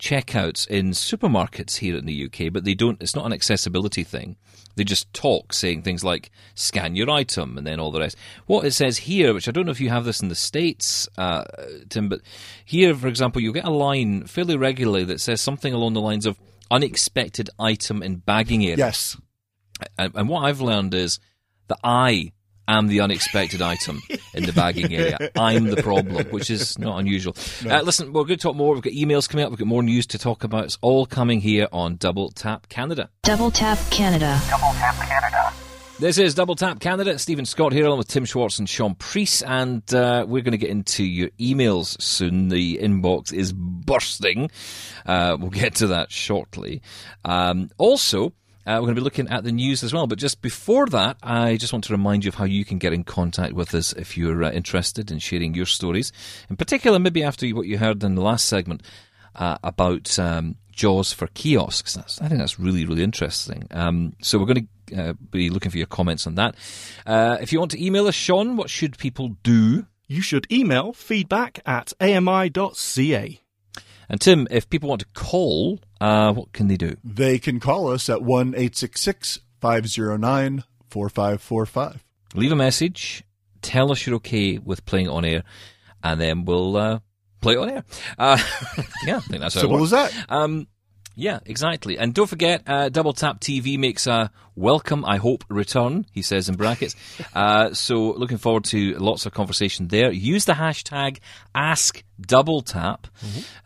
[0.01, 3.01] checkouts in supermarkets here in the UK, but they don't.
[3.01, 4.35] It's not an accessibility thing.
[4.75, 8.17] They just talk, saying things like "scan your item" and then all the rest.
[8.47, 11.07] What it says here, which I don't know if you have this in the states,
[11.17, 11.43] uh,
[11.89, 12.21] Tim, but
[12.65, 16.25] here, for example, you'll get a line fairly regularly that says something along the lines
[16.25, 16.39] of
[16.71, 19.15] "unexpected item in bagging area." Yes.
[19.97, 21.19] And, and what I've learned is
[21.67, 22.33] that I
[22.77, 24.01] am the unexpected item
[24.33, 25.17] in the bagging area.
[25.35, 27.35] I'm the problem, which is not unusual.
[27.67, 28.73] Uh, listen, we're going to talk more.
[28.73, 29.51] We've got emails coming up.
[29.51, 30.65] We've got more news to talk about.
[30.65, 33.09] It's all coming here on Double Tap Canada.
[33.23, 34.39] Double Tap Canada.
[34.49, 35.53] Double Tap Canada.
[35.99, 37.19] This is Double Tap Canada.
[37.19, 40.57] Stephen Scott here, along with Tim Schwartz and Sean Priest, and uh, we're going to
[40.57, 42.47] get into your emails soon.
[42.47, 44.49] The inbox is bursting.
[45.05, 46.81] Uh, we'll get to that shortly.
[47.23, 48.33] Um, also,
[48.65, 50.07] uh, we're going to be looking at the news as well.
[50.07, 52.93] But just before that, I just want to remind you of how you can get
[52.93, 56.11] in contact with us if you're uh, interested in sharing your stories.
[56.49, 58.83] In particular, maybe after what you heard in the last segment
[59.35, 61.95] uh, about um, Jaws for kiosks.
[61.95, 63.67] That's, I think that's really, really interesting.
[63.71, 66.55] Um, so we're going to uh, be looking for your comments on that.
[67.05, 69.85] Uh, if you want to email us, Sean, what should people do?
[70.07, 73.40] You should email feedback at ami.ca.
[74.11, 76.97] And Tim, if people want to call, uh, what can they do?
[77.01, 82.03] They can call us at 1 866 509 4545.
[82.35, 83.23] Leave a message,
[83.61, 85.43] tell us you're okay with playing on air,
[86.03, 86.99] and then we'll uh,
[87.39, 87.85] play on air.
[88.19, 88.37] Uh,
[89.05, 90.13] yeah, I think that's Simple as that.
[90.27, 90.67] Um,
[91.15, 91.97] yeah, exactly.
[91.97, 96.49] And don't forget, uh, Double Tap TV makes a welcome, I hope, return, he says
[96.49, 96.95] in brackets.
[97.35, 100.11] uh, so looking forward to lots of conversation there.
[100.11, 101.19] Use the hashtag
[101.55, 103.05] AskDoubleTap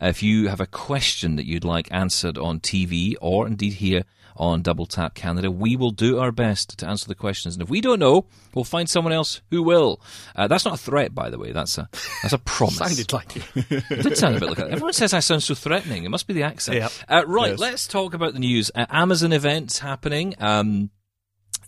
[0.00, 4.02] if you have a question that you'd like answered on TV or indeed here
[4.36, 5.50] on Double Tap Canada.
[5.50, 7.54] We will do our best to answer the questions.
[7.54, 10.00] And if we don't know, we'll find someone else who will.
[10.34, 11.52] Uh, that's not a threat, by the way.
[11.52, 11.88] That's a,
[12.22, 12.76] that's a promise.
[12.78, 13.44] Sounded like it.
[13.90, 14.70] It did sound a bit like that.
[14.70, 16.04] Everyone says I sound so threatening.
[16.04, 16.78] It must be the accent.
[16.78, 16.92] Yep.
[17.08, 17.58] Uh, right, Yes.
[17.58, 18.70] let's talk about the news.
[18.74, 20.34] Uh, Amazon events happening.
[20.38, 20.90] Um,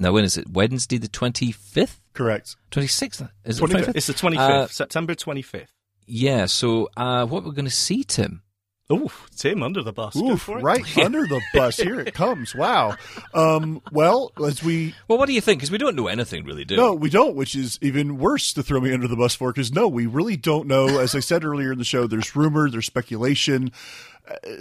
[0.00, 0.48] now, when is it?
[0.48, 1.96] Wednesday, the 25th?
[2.14, 2.56] Correct.
[2.70, 3.28] 26th?
[3.44, 3.68] Is it 25th.
[3.86, 3.92] 25th?
[3.96, 5.66] It's the 25th, Uh, September 25th.
[6.06, 8.42] Yeah, so uh, what we're going to see, Tim?
[8.90, 10.16] Oh, Tim under the bus.
[10.16, 11.76] Oof, right under the bus.
[11.76, 12.54] Here it comes.
[12.54, 12.96] Wow.
[13.34, 15.60] Um, well, as we Well, what do you think?
[15.60, 18.62] Because we don't know anything, really, do No, we don't, which is even worse to
[18.62, 19.52] throw me under the bus for.
[19.52, 20.98] Because no, we really don't know.
[21.00, 23.72] As I said earlier in the show, there's rumor, there's speculation,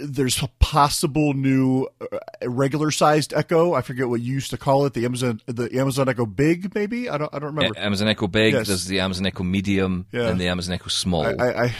[0.00, 3.74] there's a possible new uh, regular sized Echo.
[3.74, 4.94] I forget what you used to call it.
[4.94, 7.08] The Amazon, the Amazon Echo Big, maybe.
[7.08, 7.78] I don't, I don't Uh, remember.
[7.78, 8.66] Amazon Echo Big, Yes.
[8.68, 10.28] there's the Amazon Echo Medium, Yeah.
[10.28, 11.26] and the Amazon Echo Small.
[11.26, 11.74] I, I, I,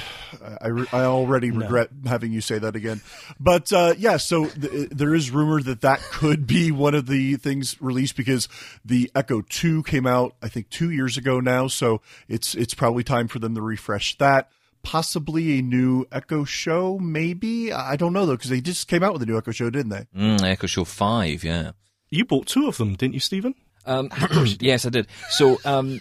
[0.61, 3.01] I, I already regret having you say that again.
[3.41, 7.37] But uh, yeah, so th- there is rumor that that could be one of the
[7.37, 8.49] things released because
[8.85, 11.69] the Echo Two came out, I think, two years ago now.
[11.69, 14.51] So it's it's probably time for them to refresh that.
[14.83, 17.73] Possibly a new Echo Show, maybe.
[17.73, 19.91] I don't know though, because they just came out with a new Echo Show, didn't
[19.91, 20.07] they?
[20.17, 21.73] mm, Echo Show 5, yeah.
[22.11, 23.55] You bought two of them, didn't you, Stephen?
[23.85, 24.11] Um,
[24.61, 25.09] yes, I did.
[25.31, 26.01] So, um,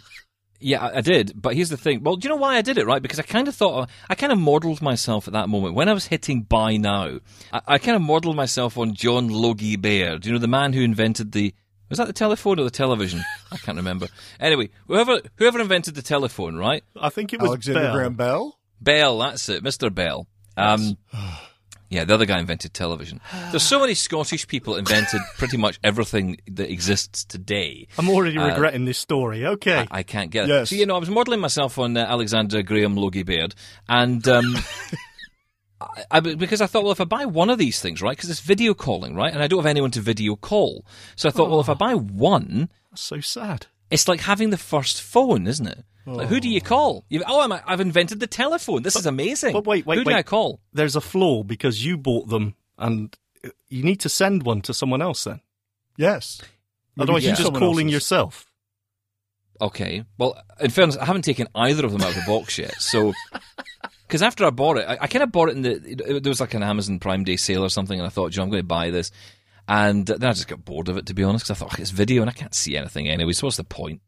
[0.59, 1.33] Yeah, I, I did.
[1.35, 2.01] But here's the thing.
[2.03, 3.01] Well, do you know why I did it, right?
[3.01, 5.75] Because I kind of thought, I kind of modelled myself at that moment.
[5.75, 7.19] When I was hitting buy now,
[7.51, 10.25] I, I kind of modelled myself on John Logie Baird.
[10.25, 11.53] You know, the man who invented the,
[11.89, 13.21] was that the telephone or the television?
[13.51, 14.07] I can't remember.
[14.39, 16.83] Anyway, whoever, whoever invented the telephone, right?
[16.99, 17.93] I think it was Alexander Bell.
[17.93, 18.56] Graham Bell.
[18.81, 19.93] Bell, that's it, Mr.
[19.93, 20.27] Bell.
[20.55, 20.97] Um,
[21.89, 23.21] yeah, the other guy invented television.
[23.51, 27.87] There's so many Scottish people invented pretty much everything that exists today.
[27.97, 29.45] I'm already regretting this story.
[29.45, 29.77] Okay.
[29.79, 30.49] I, I can't get it.
[30.49, 30.69] Yes.
[30.69, 33.55] So, you know, I was modelling myself on uh, Alexander Graham Logie Baird,
[33.87, 34.55] and um,
[35.81, 38.29] I, I, because I thought, well, if I buy one of these things, right, because
[38.29, 40.85] it's video calling, right, and I don't have anyone to video call,
[41.15, 43.67] so I thought, well, if I buy one, That's so sad.
[43.91, 45.83] it's like having the first phone, isn't it?
[46.15, 47.05] Like, who do you call?
[47.09, 48.81] You've, oh, I'm, I've invented the telephone.
[48.81, 49.51] This is amazing.
[49.53, 50.15] but wait, wait, Who do wait.
[50.15, 50.61] I call?
[50.73, 53.15] There's a flaw because you bought them and
[53.67, 55.41] you need to send one to someone else then.
[55.97, 56.41] Yes.
[56.95, 57.93] Maybe Otherwise, do you're just someone calling else's.
[57.93, 58.45] yourself.
[59.59, 60.03] Okay.
[60.17, 62.75] Well, in fairness, I haven't taken either of them out of the box yet.
[62.79, 63.13] So,
[64.07, 65.71] because after I bought it, I, I kind of bought it in the.
[65.71, 68.43] It, there was like an Amazon Prime Day sale or something, and I thought, Joe,
[68.43, 69.11] I'm going to buy this.
[69.67, 71.81] And then I just got bored of it, to be honest, because I thought, "Oh,
[71.81, 74.01] it's video and I can't see anything anyway, so what's the point?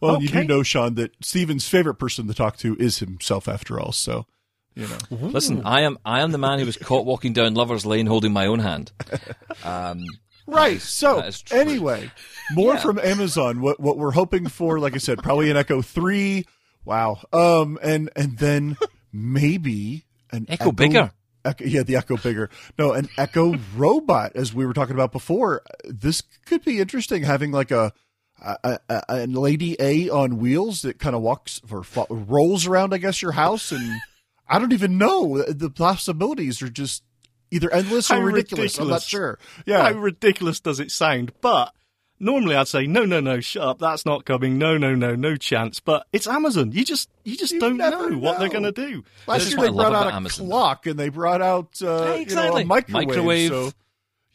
[0.00, 3.78] Well, you do know, Sean, that Stephen's favorite person to talk to is himself, after
[3.78, 3.92] all.
[3.92, 4.26] So,
[4.74, 4.98] you know.
[5.10, 8.32] Listen, I am I am the man who was caught walking down Lover's Lane holding
[8.32, 8.92] my own hand.
[9.64, 10.04] Um,
[10.46, 10.80] Right.
[10.80, 11.58] So, That is true.
[11.60, 12.10] anyway,
[12.52, 12.80] more Yeah.
[12.80, 13.60] from Amazon.
[13.60, 16.44] What what we're hoping for, like I said, probably an Echo Three.
[16.84, 17.20] Wow.
[17.32, 18.76] Um, and and then
[19.12, 21.12] maybe an Echo bigger.
[21.44, 22.50] Echo, yeah, the Echo bigger.
[22.78, 25.62] No, an Echo robot, as we were talking about before.
[25.84, 27.22] This could be interesting.
[27.22, 27.92] Having like a
[28.42, 32.94] a, a, a lady A on wheels that kind of walks or fo- rolls around,
[32.94, 34.00] I guess, your house, and
[34.48, 35.42] I don't even know.
[35.42, 37.02] The possibilities are just
[37.50, 38.78] either endless or ridiculous.
[38.78, 39.38] I'm not sure.
[39.66, 41.32] Yeah, How ridiculous does it sound?
[41.40, 41.72] But
[42.18, 43.78] normally I'd say, no, no, no, shut up.
[43.78, 44.56] That's not coming.
[44.58, 45.80] No, no, no, no chance.
[45.80, 46.72] But it's Amazon.
[46.72, 49.04] You just, you just You don't never know, what they're going to do.
[49.26, 50.46] Last This year they I brought out about a Amazon.
[50.46, 52.62] clock and they brought out uh, Yeah, you know, exactly.
[52.62, 53.48] a microwave, Microwave.
[53.50, 53.72] So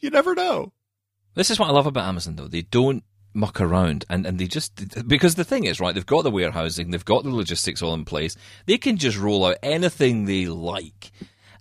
[0.00, 0.72] you never know.
[1.34, 2.48] This is what I love about Amazon, though.
[2.48, 3.02] They don't
[3.36, 5.94] muck around, and, and they just because the thing is, right?
[5.94, 8.36] They've got the warehousing, they've got the logistics all in place.
[8.66, 11.12] They can just roll out anything they like,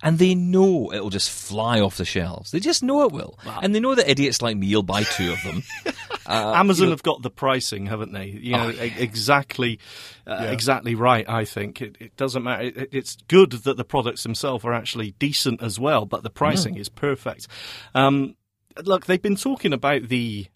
[0.02, 2.52] and they know it'll just fly off the shelves.
[2.52, 5.32] They just know it will, and they know that idiots like me will buy two
[5.34, 5.64] of them.
[6.28, 8.26] Uh, Amazon you know- have got the pricing, haven't they?
[8.26, 9.78] You know, Oh, e- exactly,
[10.26, 10.52] uh, Yeah.
[10.54, 11.24] exactly right.
[11.30, 12.64] I think it, it doesn't matter.
[12.64, 16.78] It, it's good that the products themselves are actually decent as well, but the pricing
[16.78, 17.48] is perfect.
[17.94, 18.36] Um,
[18.84, 20.48] look, they've been talking about the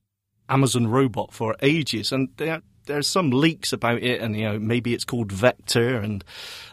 [0.50, 4.94] Amazon robot for ages, and there, there's some leaks about it, and you know maybe
[4.94, 6.24] it's called Vector, and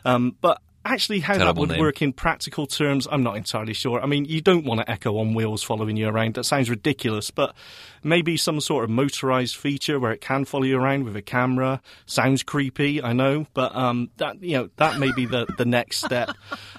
[0.05, 0.61] um, but.
[0.89, 1.81] Actually, how that would name.
[1.81, 4.01] work in practical terms, I'm not entirely sure.
[4.01, 6.37] I mean, you don't want an Echo on wheels following you around.
[6.37, 7.57] That sounds ridiculous, but
[8.05, 11.83] maybe some sort of motorized feature where it can follow you around with a camera.
[12.07, 16.05] Sounds creepy, I know, but um, that you know that may be the, the next
[16.05, 16.31] step.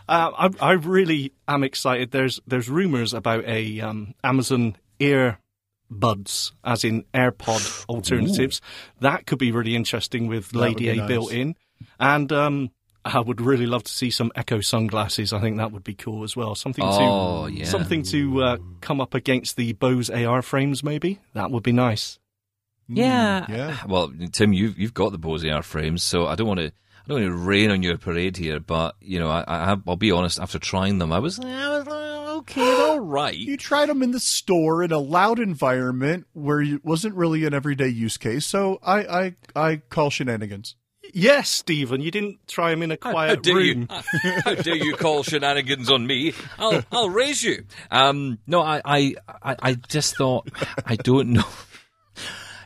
[0.10, 2.12] Uh, I, I really am excited.
[2.12, 5.40] There's there's rumors about a um, Amazon Ear
[5.89, 8.62] buds, as in AirPod alternatives.
[9.00, 11.08] That could be really interesting with That Lady A nice.
[11.08, 11.56] built in,
[12.00, 12.71] and um,
[13.06, 15.32] I would really love to see some Echo sunglasses.
[15.34, 16.56] I think that would be cool as well.
[16.56, 17.65] Something Oh, to yeah.
[17.65, 20.84] something to uh, come up against the Bose AR frames.
[20.84, 22.19] Maybe that would be nice.
[22.89, 23.45] Yeah.
[23.50, 23.78] yeah.
[23.88, 26.67] Well, Tim, you've you've got the Bose AR frames, so I don't want to.
[26.67, 29.95] I don't want to rain on your parade here, but you know, I, I, I'll
[29.95, 30.39] be honest.
[30.41, 31.43] After trying them, I was, I
[31.78, 33.36] was like, okay, all right.
[33.36, 37.54] You tried them in the store in a loud environment where it wasn't really an
[37.54, 38.45] everyday use case.
[38.45, 40.76] So I I, I call shenanigans.
[41.13, 43.88] Yes, Stephen, you didn't try them in a How quiet room.
[43.89, 44.32] you?
[44.43, 46.34] How dare you call shenanigans on me?
[46.60, 47.63] I'll I'll raise you.
[47.89, 50.50] Um, no, I, I I I just thought
[50.86, 51.45] I don't know.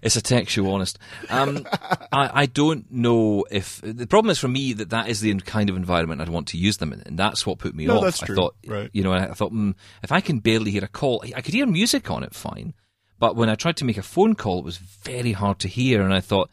[0.01, 0.97] It's a show, honest.
[1.29, 1.67] Um,
[2.11, 5.69] I, I don't know if the problem is for me that that is the kind
[5.69, 8.03] of environment I'd want to use them in, and that's what put me No, off.
[8.05, 8.35] that's I true.
[8.35, 8.89] thought, Right.
[8.93, 11.67] you know, I thought mm, if I can barely hear a call, I could hear
[11.67, 12.73] music on it fine,
[13.19, 16.01] but when I tried to make a phone call, it was very hard to hear,
[16.01, 16.49] and I thought,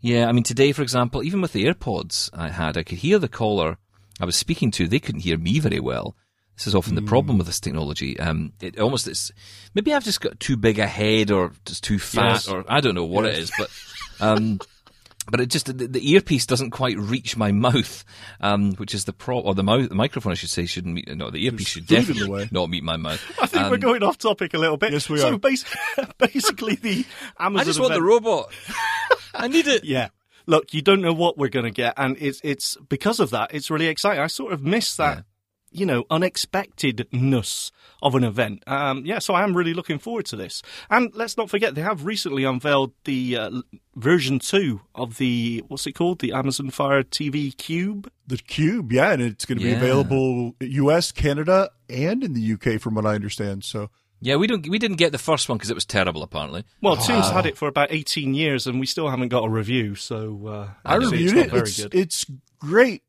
[0.00, 3.18] yeah, I mean, today, for example, even with the AirPods I had, I could hear
[3.18, 3.78] the caller
[4.20, 4.86] I was speaking to.
[4.86, 6.14] They couldn't hear me very well.
[6.56, 8.18] This is often the problem with this technology.
[8.20, 9.32] Um, it almost it's
[9.74, 12.48] maybe I've just got too big a head, or just too fat, Yes.
[12.48, 13.70] or I don't know what it is, but
[14.20, 14.60] um,
[15.30, 18.04] but it just the, the earpiece doesn't quite reach my mouth,
[18.40, 21.08] um, which is the pro or the mouth, the microphone I should say shouldn't meet.
[21.16, 23.20] No, the earpiece should food in the definitely not meet my mouth.
[23.42, 24.92] I think we're Um, going off topic a little bit.
[24.92, 25.38] Yes, we so are.
[25.38, 25.64] bas-
[26.18, 27.04] basically, the
[27.40, 27.60] Amazon.
[27.60, 28.52] I just want the robot.
[29.34, 29.82] I need it.
[29.84, 30.10] Yeah.
[30.46, 33.52] Look, you don't know what we're going to get, and it's it's because of that.
[33.54, 34.22] It's really exciting.
[34.22, 35.24] I sort of miss that.
[35.74, 37.72] You know, unexpectedness
[38.02, 38.62] of an event.
[38.66, 40.62] Um, yeah, so I am really looking forward to this.
[40.90, 43.50] And let's not forget, they have recently unveiled the uh,
[43.96, 46.20] version 2 of the, what's it called?
[46.20, 48.10] The Amazon Fire TV Cube.
[48.26, 49.76] The Cube, yeah, and it's going to be Yeah.
[49.76, 52.78] available U.S., Canada, and in the U.K.
[52.78, 53.64] from what I understand.
[53.64, 56.22] So Yeah, we don't we didn't get the first one because it was terrible.
[56.22, 59.48] Apparently, Well, Tim's had it for about 18 years and we still haven't got a
[59.50, 61.50] review, so uh, I reviewed it's it.
[61.50, 61.94] very It's, good.
[61.94, 62.26] it's
[62.58, 63.02] great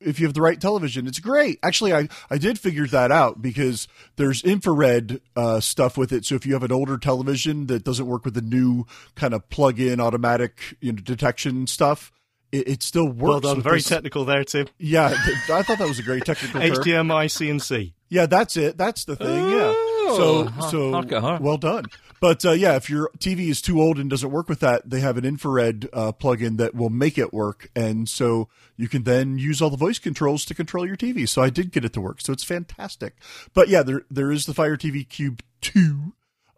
[0.00, 1.06] if you have the right television.
[1.06, 1.58] It's great.
[1.62, 3.86] Actually, I, I did figure that out because
[4.16, 6.24] there's infrared uh, stuff with it.
[6.24, 9.48] So if you have an older television that doesn't work with the new kind of
[9.50, 12.10] plug-in automatic you know, detection stuff,
[12.52, 13.20] it, it still works.
[13.30, 13.62] well done.
[13.62, 14.66] Very this- technical there, Tim.
[14.78, 16.70] Yeah, th- I thought that was a great technical term.
[16.70, 17.92] HDMI CEC.
[18.08, 18.76] Yeah, that's it.
[18.76, 19.50] That's the thing.
[19.50, 19.72] Yeah.
[20.12, 21.84] Oh, So har- so hark at well done.
[22.20, 25.00] But uh, yeah, if your TV is too old and doesn't work with that, they
[25.00, 29.38] have an infrared uh, plug-in that will make it work, and so you can then
[29.38, 31.26] use all the voice controls to control your TV.
[31.28, 33.14] So I did get it to work, so it's fantastic.
[33.54, 36.12] But yeah, there there is the Fire TV Cube two.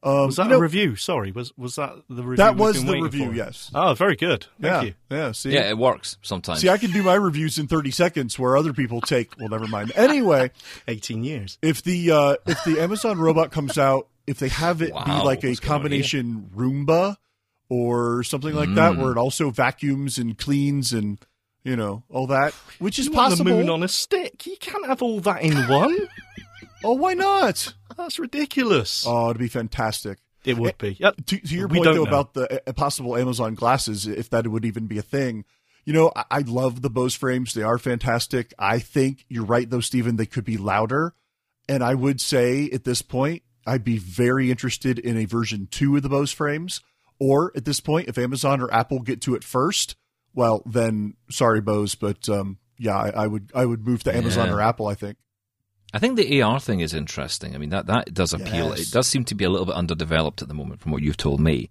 [0.05, 0.97] Um, Was that you know, a review?
[0.97, 2.37] Sorry, was was that the review?
[2.39, 3.35] That was the review, for?
[3.37, 3.71] yes.
[3.73, 4.47] Oh, very good.
[4.61, 4.95] Thank yeah, you.
[5.11, 5.31] yeah.
[5.31, 6.61] See, yeah, it works sometimes.
[6.61, 9.39] see, I can do my reviews in thirty seconds, where other people take.
[9.39, 9.93] Well, never mind.
[9.95, 10.51] Anyway.
[10.89, 11.57] 18 years.
[11.63, 15.43] if the uh, if the Amazon robot comes out, if they have it be like
[15.45, 17.17] a what's going on combination Roomba
[17.69, 18.75] or something like Mm.
[18.77, 21.19] that, where it also vacuums and cleans and
[21.65, 23.45] you know all that, which is You possible.
[23.45, 24.47] the moon on a stick.
[24.47, 25.97] You can't have all that in one.
[26.85, 27.75] oh, why not?
[27.97, 29.05] That's ridiculous.
[29.07, 30.19] Oh, it'd be fantastic.
[30.45, 30.97] it would be.
[30.99, 31.25] Yep.
[31.27, 32.09] To, to your We point though know.
[32.09, 35.45] about the uh, possible Amazon glasses, if that would even be a thing.
[35.85, 38.53] You know, I, I love the Bose frames; they are fantastic.
[38.59, 40.17] I think you're right, though, Stephen.
[40.17, 41.15] They could be louder,
[41.69, 45.97] and I would say at this point, I'd be very interested in a version two
[45.97, 46.81] of the Bose frames.
[47.19, 49.95] Or at this point, if Amazon or Apple get to it first,
[50.35, 54.49] well, then sorry, Bose, but um, yeah, I, I would I would move to Amazon
[54.49, 54.55] Yeah.
[54.55, 54.89] or Apple.
[54.89, 55.19] I think.
[55.95, 57.55] I think the AR thing is interesting.
[57.55, 58.71] I mean, that, that does appeal.
[58.71, 58.89] Yes.
[58.89, 61.19] It does seem to be a little bit underdeveloped at the moment, from what you've
[61.19, 61.71] told me.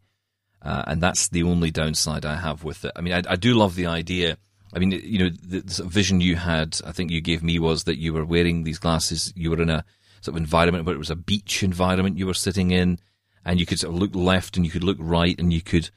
[0.61, 2.91] Uh, and that's the only downside I have with it.
[2.95, 4.37] I mean, I, I do love the idea.
[4.75, 7.85] I mean, you know, the, the vision you had, I think you gave me was
[7.85, 9.83] that you were wearing these glasses, you were in a
[10.21, 12.99] sort of environment where it was a beach environment you were sitting in,
[13.43, 15.89] and you could sort of look left and you could look right and you could,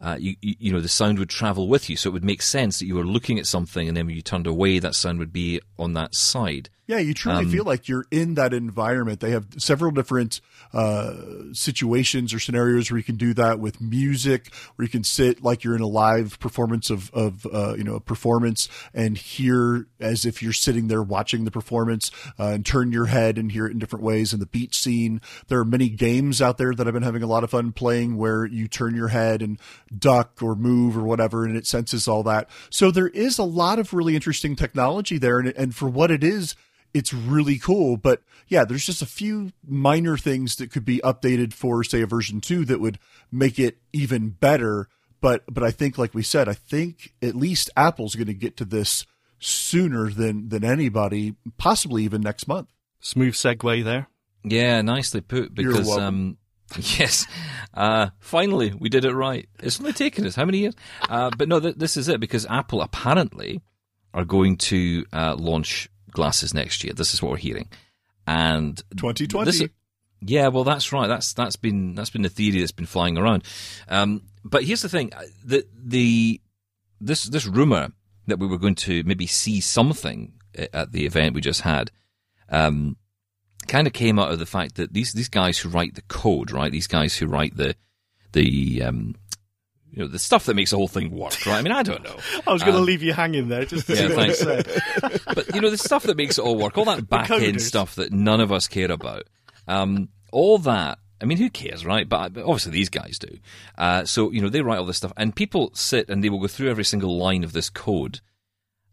[0.00, 1.96] uh, you, you know, the sound would travel with you.
[1.96, 4.22] So it would make sense that you were looking at something and then when you
[4.22, 6.70] turned away, that sound would be on that side.
[6.86, 9.20] Yeah, you truly Um, feel like you're in that environment.
[9.20, 10.42] They have several different
[10.74, 11.14] uh,
[11.54, 15.64] situations or scenarios where you can do that with music, where you can sit like
[15.64, 20.26] you're in a live performance of, of uh, you know, a performance and hear as
[20.26, 23.72] if you're sitting there watching the performance uh, and turn your head and hear it
[23.72, 24.34] in different ways.
[24.34, 27.26] In the beach scene, there are many games out there that I've been having a
[27.26, 29.58] lot of fun playing where you turn your head and
[29.96, 32.50] duck or move or whatever, and it senses all that.
[32.68, 36.22] So there is a lot of really interesting technology there, and, and for what it
[36.22, 36.54] is,
[36.94, 37.96] it's really cool.
[37.96, 42.06] But yeah, there's just a few minor things that could be updated for, say, a
[42.06, 42.98] version two that would
[43.30, 44.88] make it even better.
[45.20, 48.56] But but I think, like we said, I think at least Apple's going to get
[48.58, 49.04] to this
[49.38, 52.68] sooner than than anybody, possibly even next month.
[53.00, 54.08] Smooth segue there.
[54.44, 55.58] Yeah, nicely put.
[55.58, 56.36] You're Because um,
[56.78, 57.26] yes,
[57.72, 59.48] uh, finally we did it right.
[59.60, 60.74] It's only taken us how many years?
[61.08, 63.62] Uh, but no, th- this is it because Apple apparently
[64.12, 66.94] are going to uh, launch glasses next year.
[66.94, 67.68] This is what we're hearing,
[68.26, 69.44] and 2020.
[69.44, 69.68] this-
[70.26, 71.06] yeah, well, that's right.
[71.06, 73.44] That's that's been that's been the theory that's been flying around.
[73.88, 75.12] Um, but here's the thing:
[75.44, 76.40] the the
[77.00, 77.92] this this rumor
[78.26, 80.32] that we were going to maybe see something
[80.72, 81.90] at the event we just had,
[82.48, 82.96] um,
[83.66, 86.50] kind of came out of the fact that these these guys who write the code,
[86.50, 86.72] right?
[86.72, 87.74] These guys who write the
[88.32, 89.16] the um,
[89.94, 91.58] you know the stuff that makes the whole thing work, right?
[91.58, 92.16] I mean, I don't know.
[92.46, 95.24] I was going to leave you hanging there just to Um, Yeah, thanks.
[95.34, 97.94] but you know the stuff that makes it all work, all that back end stuff
[97.94, 99.24] that none of us care about,
[99.68, 100.98] um, all that.
[101.20, 102.08] I mean, who cares, right?
[102.08, 103.38] But but obviously these guys do.
[103.78, 106.40] Uh, so you know they write all this stuff, and people sit and they will
[106.40, 108.20] go through every single line of this code.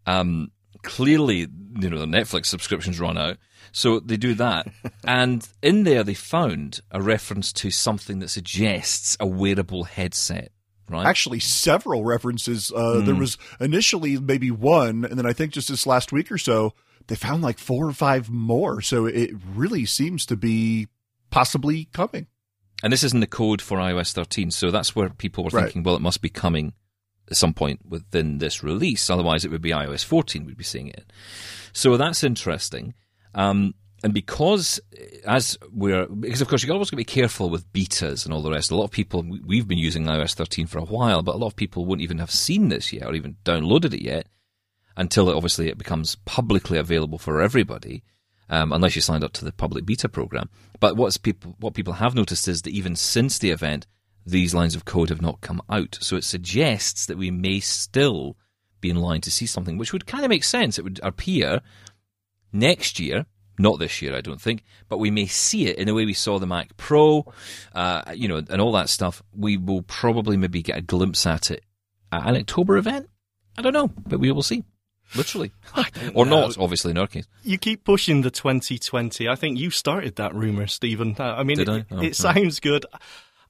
[0.05, 0.51] Um,
[0.83, 1.47] clearly,
[1.79, 3.37] you know the Netflix subscriptions run out,
[3.71, 4.67] so they do that,
[5.03, 10.51] and in there they found a reference to something that suggests a wearable headset,
[10.91, 11.05] right?
[11.05, 12.71] Actually, several references.
[12.75, 16.37] Uh, There was initially maybe one, and then I think just this last week or
[16.37, 16.73] so,
[17.07, 18.81] they found like four or five more.
[18.81, 20.87] So it really seems to be
[21.29, 22.27] possibly coming.
[22.83, 25.65] And this isn't the code for iOS 13, so that's where people were Right.
[25.65, 26.73] thinking, well, it must be coming
[27.29, 29.09] at some point within this release.
[29.09, 31.11] Otherwise, it would be iOS 14 we'd be seeing it.
[31.73, 32.93] So that's interesting.
[33.35, 34.79] Um, and because
[35.25, 38.41] as we're because of course you've always got to be careful with betas and all
[38.41, 38.71] the rest.
[38.71, 41.37] A lot of people we- we've been using iOS 13 for a while, but a
[41.37, 44.27] lot of people won't even have seen this yet or even downloaded it yet
[44.97, 48.03] until it, obviously it becomes publicly available for everybody.
[48.49, 50.49] um, unless you signed up to the public beta program.
[50.81, 53.87] But what's people, what people have noticed is that even since the event,
[54.25, 55.97] these lines of code have not come out.
[56.01, 58.35] So it suggests that we may still
[58.81, 60.77] be in line to see something, which would kind of make sense.
[60.77, 61.61] It would appear
[62.51, 63.25] next year,
[63.59, 66.13] not this year, I don't think, but we may see it in the way we
[66.13, 67.31] saw the Mac Pro,
[67.73, 69.21] uh, you know, and all that stuff.
[69.35, 71.63] We will probably maybe get a glimpse at it
[72.11, 73.09] at an October event.
[73.57, 74.63] I don't know, but we will see.
[75.15, 75.51] Literally.
[76.13, 76.41] or know.
[76.41, 77.27] not, obviously, in our case.
[77.43, 79.27] You keep pushing the 2020.
[79.27, 81.15] I think you started that rumor, Stephen.
[81.19, 81.95] Uh, I mean, Did it, I?
[81.95, 82.15] Oh, it right.
[82.15, 82.85] sounds good.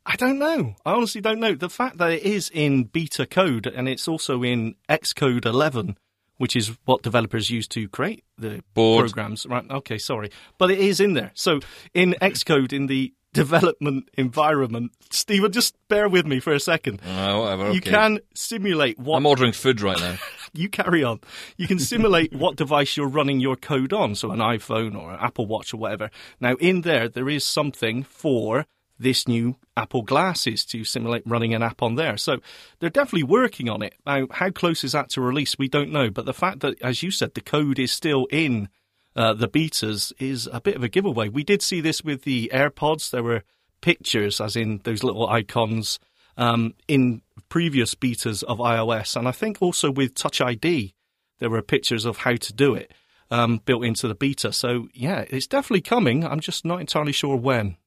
[0.06, 0.76] I don't know.
[0.86, 1.54] I honestly don't know.
[1.54, 5.98] The fact that it is in beta code and it's also in Xcode 11,
[6.42, 9.06] which is what developers use to create the Bored.
[9.06, 9.46] programs.
[9.46, 9.64] Right.
[9.70, 10.00] Okay.
[10.00, 10.32] Sorry.
[10.58, 11.32] But it is in there.
[11.36, 11.60] So
[11.94, 17.00] in Xcode, in the development environment, Stephen, just bear with me for a second.
[17.06, 17.72] Uh, whatever.
[17.72, 20.18] You can simulate what I'm ordering food right now.
[20.54, 21.20] you carry on.
[21.58, 25.20] You can simulate what device you're running your code on, so an iPhone or an
[25.22, 26.10] Apple Watch or whatever.
[26.40, 28.66] Now, in there, there is something for
[29.02, 32.18] this new Apple glasses to simulate running an app on there.
[32.18, 32.38] So
[32.80, 33.96] they're definitely working on it.
[34.06, 35.58] Now, how close is that to release?
[35.58, 36.10] We don't know.
[36.10, 38.70] But the fact that, as you said, the code is still in
[39.16, 41.30] uh, the betas is a bit of a giveaway.
[41.30, 43.12] We did see this with the AirPods.
[43.12, 43.44] There were
[43.82, 46.00] pictures, as in those little icons,
[46.38, 49.16] um, in previous betas of iOS.
[49.16, 50.94] And I think also with Touch ID,
[51.40, 52.94] there were pictures of how to do it
[53.30, 54.54] um, built into the beta.
[54.54, 56.24] So, yeah, it's definitely coming.
[56.24, 57.78] I'm just not entirely sure when.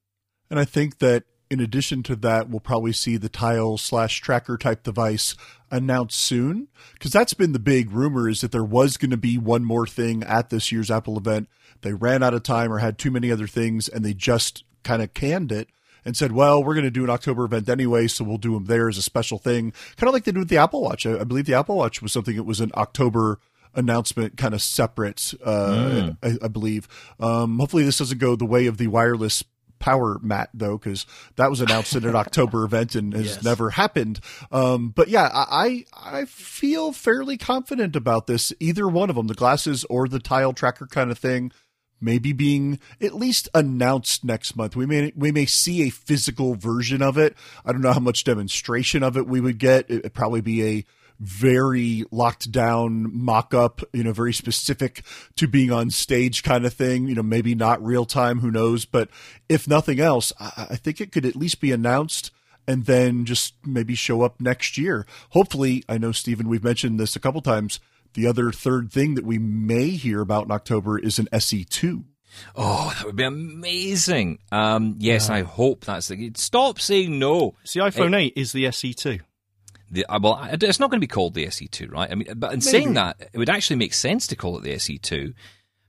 [0.55, 4.57] And I think that in addition to that, we'll probably see the tile slash tracker
[4.57, 5.35] type device
[5.69, 6.69] announced soon.
[6.93, 9.85] Because that's been the big rumor is that there was going to be one more
[9.85, 11.49] thing at this year's Apple event.
[11.83, 15.03] They ran out of time or had too many other things and they just kind
[15.03, 15.71] of canned it
[16.05, 18.67] and said, well, we're going to do an October event anyway, so we'll do them
[18.67, 19.73] there as a special thing.
[19.97, 21.05] Kind of like they did with the Apple Watch.
[21.05, 23.41] I, I believe the Apple Watch was something that was an October
[23.75, 26.87] announcement kind of separate, uh, I, I believe.
[27.19, 29.43] Um, hopefully this doesn't go the way of the wireless
[29.85, 31.05] power mat though, because
[31.37, 33.45] that was announced in an October event and has Yes.
[33.45, 34.19] never happened.
[34.51, 38.51] Um, but yeah, I, I feel fairly confident about this.
[38.61, 41.53] Either one of them, the glasses or the tile tracker kind of thing,
[42.01, 44.75] maybe being at least announced next month.
[44.75, 47.37] We may we may see a physical version of it.
[47.65, 49.91] I don't know how much demonstration of it we would get.
[49.91, 50.85] It, would probably be a
[51.21, 55.03] very locked down mock up, you know, very specific
[55.37, 58.85] to being on stage kind of thing, you know, maybe not real time, who knows.
[58.85, 59.09] But
[59.49, 62.31] if nothing else, I, I think it could at least be announced
[62.67, 65.07] and then just maybe show up next year.
[65.31, 67.81] Hopefully, I know, Stephen, we've mentioned this a couple times.
[68.15, 72.05] The other third thing that we may hear about in October is an SE2.
[72.57, 74.39] Oh, that would be amazing.
[74.51, 76.33] Um, yes, I hope that's the.
[76.37, 77.55] Stop saying no.
[77.63, 79.21] It's the iPhone 8 is the SE2.
[79.91, 82.11] The, uh, well, it's not going to be called the SE2, right?
[82.11, 84.75] I mean, but in saying that, it would actually make sense to call it the
[84.75, 85.35] SE2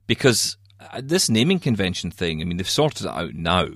[0.06, 2.40] because uh, this naming convention thing.
[2.40, 3.68] I mean, they've sorted it out now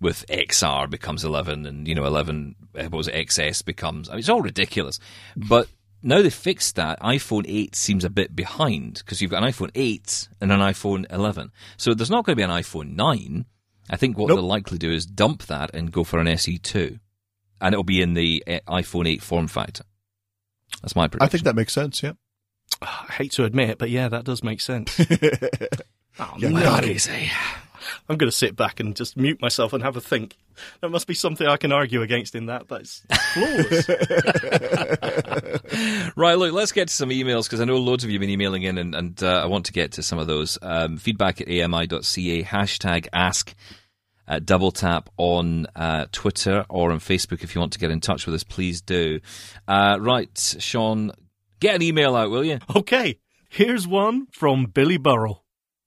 [0.00, 4.08] with XR becomes 11, and you know, 11 uh, what was it, XS becomes.
[4.08, 4.98] I mean, it's all ridiculous,
[5.36, 5.68] but.
[6.02, 9.70] Now they fixed that, iPhone 8 seems a bit behind because you've got an iPhone
[9.74, 11.52] 8 and an iPhone 11.
[11.76, 13.44] So there's not going to be an iPhone 9.
[13.90, 14.38] I think what Nope.
[14.38, 17.00] they'll likely do is dump that and go for an SE2
[17.60, 19.84] and it'll be in the uh, iPhone 8 form factor.
[20.82, 21.26] That's my prediction.
[21.26, 22.02] I think that makes sense.
[22.02, 22.12] Yeah.
[22.82, 24.98] I hate to admit, it, but yeah, that does make sense.
[26.18, 26.60] oh, Yeah, no.
[26.62, 27.30] God, easy.
[28.08, 30.36] I'm going to sit back and just mute myself and have a think.
[30.80, 32.68] There must be something I can argue against in that.
[32.68, 33.02] That's
[33.32, 33.88] flawless.
[36.16, 38.30] Right, look, let's get to some emails because I know loads of you have been
[38.30, 40.58] emailing in, and, and uh, I want to get to some of those.
[40.60, 43.54] Um, feedback at ami.ca, hashtag ask.
[44.30, 48.00] Uh, double tap on uh, Twitter or on Facebook if you want to get in
[48.00, 49.18] touch with us, please do.
[49.66, 51.10] Uh, right, Sean,
[51.58, 52.60] get an email out, will you?
[52.76, 53.18] okay,
[53.48, 55.44] here's one from Billy Burrell.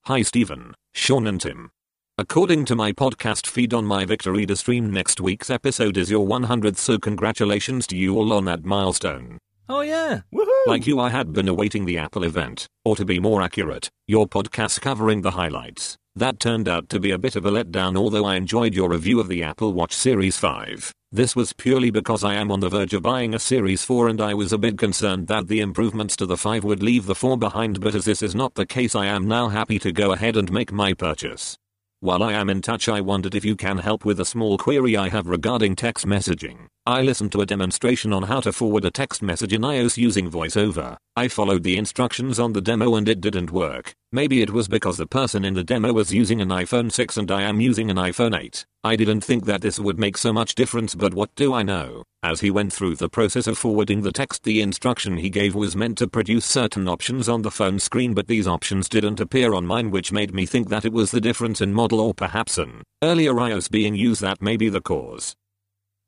[0.07, 1.71] Hi Stephen, Sean and Tim.
[2.17, 6.27] According to my podcast feed on my Victor Reader Stream next week's episode is your
[6.27, 9.39] 100th so congratulations to you all on that milestone.
[9.69, 10.21] Oh, yeah.
[10.33, 10.67] Woohoo!
[10.67, 14.27] Like you I had been awaiting the Apple event, or to be more accurate, your
[14.27, 15.97] podcast covering the highlights.
[16.15, 19.19] That turned out to be a bit of a letdown although I enjoyed your review
[19.19, 20.93] of the Apple Watch Series 5.
[21.11, 24.21] This was purely because I am on the verge of buying a Series 4 and
[24.21, 27.35] I was a bit concerned that the improvements to the 5 would leave the 4
[27.35, 30.37] behind but as this is not the case I am now happy to go ahead
[30.37, 31.57] and make my purchase.
[31.99, 34.95] While I am in touch I wondered if you can help with a small query
[34.95, 36.67] I have regarding text messaging.
[36.85, 40.29] I listened to a demonstration on how to forward a text message in iOS using
[40.29, 40.97] VoiceOver.
[41.15, 43.95] I followed the instructions on the demo and it didn't work.
[44.11, 47.31] Maybe it was because the person in the demo was using an iPhone 6 and
[47.31, 48.65] I am using an iPhone 8.
[48.83, 52.03] I didn't think that this would make so much difference but what do I know?
[52.21, 55.77] As he went through the process of forwarding the text the instruction he gave was
[55.77, 59.65] meant to produce certain options on the phone screen but these options didn't appear on
[59.65, 62.83] mine which made me think that it was the difference in model or perhaps an
[63.01, 65.33] earlier iOS being used that may be the cause.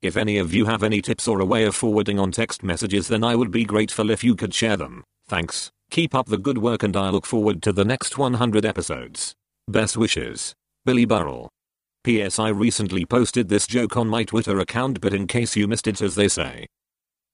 [0.05, 3.07] If any of you have any tips or a way of forwarding on text messages
[3.07, 5.03] then I would be grateful if you could share them.
[5.27, 5.71] Thanks.
[5.89, 9.33] Keep up the good work and I look forward to the next 100 episodes.
[9.67, 10.53] Best wishes.
[10.85, 11.49] Billy Burrell.
[12.03, 12.37] P.S.
[12.37, 16.01] I recently posted this joke on my Twitter account but in case you missed it
[16.01, 16.67] as they say.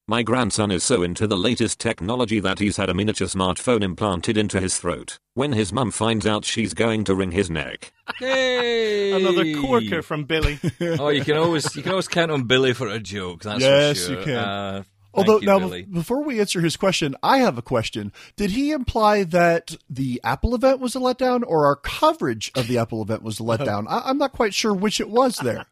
[0.07, 4.35] My grandson is so into the latest technology that he's had a miniature smartphone implanted
[4.35, 5.19] into his throat.
[5.35, 7.93] When his mum finds out she's going to wring his neck.
[8.17, 9.13] Hey!
[9.13, 10.59] Another corker from Billy.
[10.81, 13.43] oh, you can always you can always count on Billy for a joke.
[13.43, 14.19] That's Yes, for sure.
[14.19, 14.35] you can.
[14.35, 14.83] Uh,
[15.13, 15.83] Although thank you, now, Billy.
[15.83, 18.11] be- before we answer his question, I have a question.
[18.37, 22.77] Did he imply that the Apple event was a letdown, or our coverage of the
[22.77, 23.85] Apple event was a letdown?
[23.89, 25.67] I- I'm not quite sure which it was there.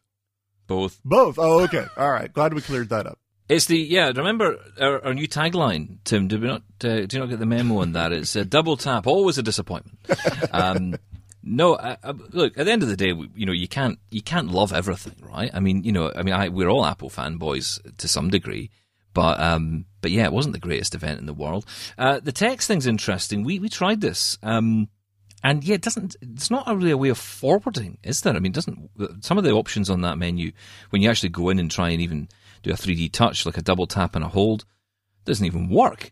[0.67, 0.99] both.
[1.03, 1.39] Both.
[1.39, 1.85] Oh, okay.
[1.97, 2.31] All right.
[2.31, 3.17] Glad we cleared that up.
[3.49, 4.11] It's the yeah.
[4.15, 6.27] Remember our, our new tagline, Tim?
[6.27, 6.61] Did we not?
[6.83, 8.13] Uh, do you not get the memo on that?
[8.13, 9.99] It's a double tap, always a disappointment.
[10.51, 10.95] Um,
[11.41, 12.57] no, uh, uh, look.
[12.57, 15.49] At the end of the day, you know, you can't you can't love everything, right?
[15.53, 18.69] I mean, you know, I mean, I, we're all Apple fanboys to some degree,
[19.13, 21.65] but um, but yeah, it wasn't the greatest event in the world.
[21.97, 23.43] Uh, the text thing's interesting.
[23.43, 24.37] We we tried this.
[24.43, 24.89] Um,
[25.43, 26.17] and yeah, it doesn't.
[26.21, 28.35] It's not a really a way of forwarding, is there?
[28.35, 28.89] I mean, doesn't
[29.21, 30.51] some of the options on that menu
[30.89, 32.27] when you actually go in and try and even
[32.63, 34.65] do a 3D touch, like a double tap and a hold,
[35.25, 36.11] doesn't even work.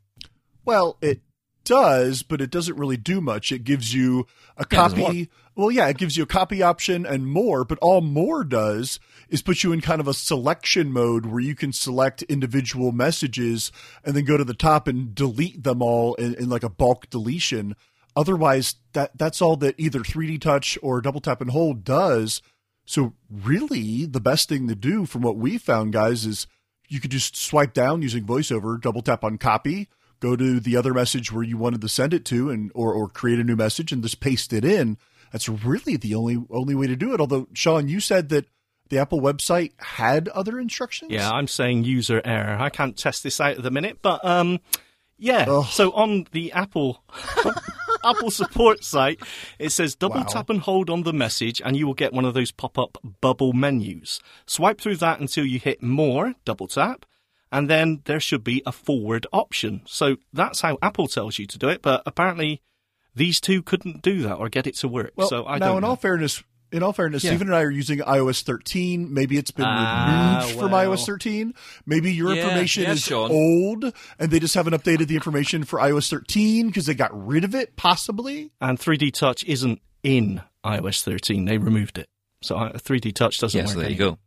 [0.66, 1.22] Well, it
[1.68, 3.52] does, but it doesn't really do much.
[3.52, 4.26] It gives you
[4.56, 5.30] a copy.
[5.56, 9.42] Well, yeah, it gives you a copy option and more, but all more does is
[9.42, 13.72] put you in kind of a selection mode where you can select individual messages
[14.06, 17.10] and then go to the top and delete them all in, in like a bulk
[17.10, 17.76] deletion.
[18.16, 22.42] Otherwise, that that's all that either 3D touch or double tap and hold does.
[22.88, 26.48] So really, the best thing to do from what we found, guys, is
[26.88, 29.90] you could just swipe down using voiceover, double tap on copy,
[30.22, 33.10] go to the other message where you wanted to send it to and or, or
[33.10, 34.98] create a new message and just paste it in.
[35.34, 37.20] That's really the only only way to do it.
[37.20, 38.46] Although Sean, you said that
[38.88, 41.12] the Apple website had other instructions.
[41.12, 42.58] Yeah, I'm saying user error.
[42.58, 44.62] I can't test this out at the minute, but um,
[45.18, 45.46] yeah.
[45.50, 45.66] Ugh.
[45.66, 47.04] So on the Apple
[48.04, 49.20] Apple support site,
[49.60, 50.24] it says double Wow.
[50.28, 53.54] tap and hold on the message, and you will get one of those pop-up bubble
[53.54, 54.20] menus.
[54.46, 57.06] Swipe through that until you hit more, double tap,
[57.52, 59.82] and then there should be a forward option.
[59.86, 62.62] So that's how Apple tells you to do it, but apparently
[63.16, 65.14] these two couldn't do that or get it to work.
[65.16, 65.88] Well, so I now don't in know.
[65.90, 67.32] all fairness, in all fairness, Yeah.
[67.32, 69.14] Stephen and I are using iOS 13.
[69.14, 71.54] Maybe it's been Ah, removed from iOS 13.
[71.86, 73.32] Maybe your Yeah, information yeah, is Sean.
[73.32, 77.44] old, and they just haven't updated the information for iOS 13 because they got rid
[77.44, 77.76] of it.
[77.76, 78.52] Possibly.
[78.62, 81.46] and 3D Touch isn't in iOS 13.
[81.46, 82.10] They removed it.
[82.42, 83.74] So uh, 3D Touch doesn't Yeah, work.
[83.74, 84.20] so there you go.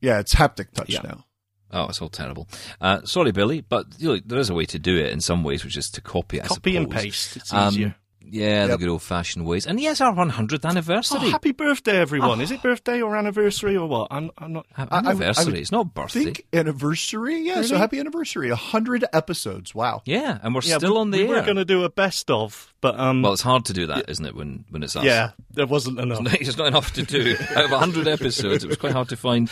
[0.00, 1.00] Yeah, it's haptic touch Yeah.
[1.02, 1.24] now.
[1.72, 2.46] Oh, it's all terrible.
[2.80, 5.42] Uh, sorry, Billy, but you know, there is a way to do it in some
[5.42, 6.44] ways, which is to copy it.
[6.44, 7.36] I Copy and paste.
[7.36, 7.96] It's Um, easier.
[8.30, 8.78] Yeah, the Yep.
[8.80, 9.66] good old fashioned ways.
[9.66, 11.18] And yes, our 100th anniversary.
[11.22, 12.40] Oh, happy birthday, everyone!
[12.40, 14.08] Is it birthday or anniversary or what?
[14.10, 14.66] I'm, I'm not.
[14.74, 15.60] Ha- I- I anniversary.
[15.60, 16.24] it's not birthday.
[16.24, 17.40] Think anniversary?
[17.42, 18.48] Yeah, so happy anniversary.
[18.50, 19.74] 100 episodes.
[19.74, 20.02] Wow.
[20.04, 21.36] Yeah, and we're Yeah, still we, on the we air.
[21.40, 24.08] were going to do a best of, but um, Well, it's hard to do that,
[24.20, 25.04] not it, when, when it's us?
[25.04, 26.20] yeah, there wasn't enough.
[26.34, 27.36] It's not enough to do.
[27.56, 29.50] Out of 100 episodes, it was quite hard to find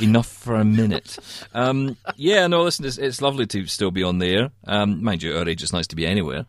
[0.00, 1.18] enough for a minute.
[1.54, 4.50] Um, yeah, no, listen, it's, it's lovely to still be on the air.
[4.66, 6.46] Um, mind you, at our age, it's nice to be anywhere.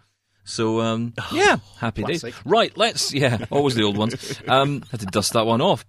[0.49, 2.25] So, um, yeah, happy days.
[2.43, 4.15] Right, let's, yeah, always the old ones.
[4.49, 5.85] Um, had to dust that one off.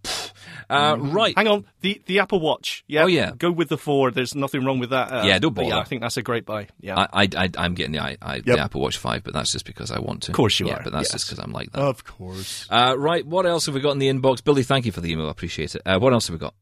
[0.69, 1.35] Uh, right.
[1.37, 2.85] Hang on, the the Apple Watch.
[2.87, 3.33] Yeah, Oh, yeah.
[3.37, 4.11] go with the four.
[4.11, 5.11] There's nothing wrong with that.
[5.11, 5.83] Uh, Yeah, don't but Yeah, bother.
[5.83, 6.69] I think that's a great buy.
[6.81, 8.45] Yeah, I, I, I, I'm getting the, I, I, Yep.
[8.45, 10.33] the Apple Watch 5, but that's just because I want to.
[10.33, 11.13] Of course you yeah, are, but that's yes.
[11.13, 11.81] just because I'm like that.
[11.81, 12.67] Of course.
[12.71, 14.45] Uh, right, what else have we got in the inbox?
[14.45, 15.29] Billy, thank you for the email.
[15.29, 15.83] I appreciate it.
[15.87, 16.55] Uh, what else have we got?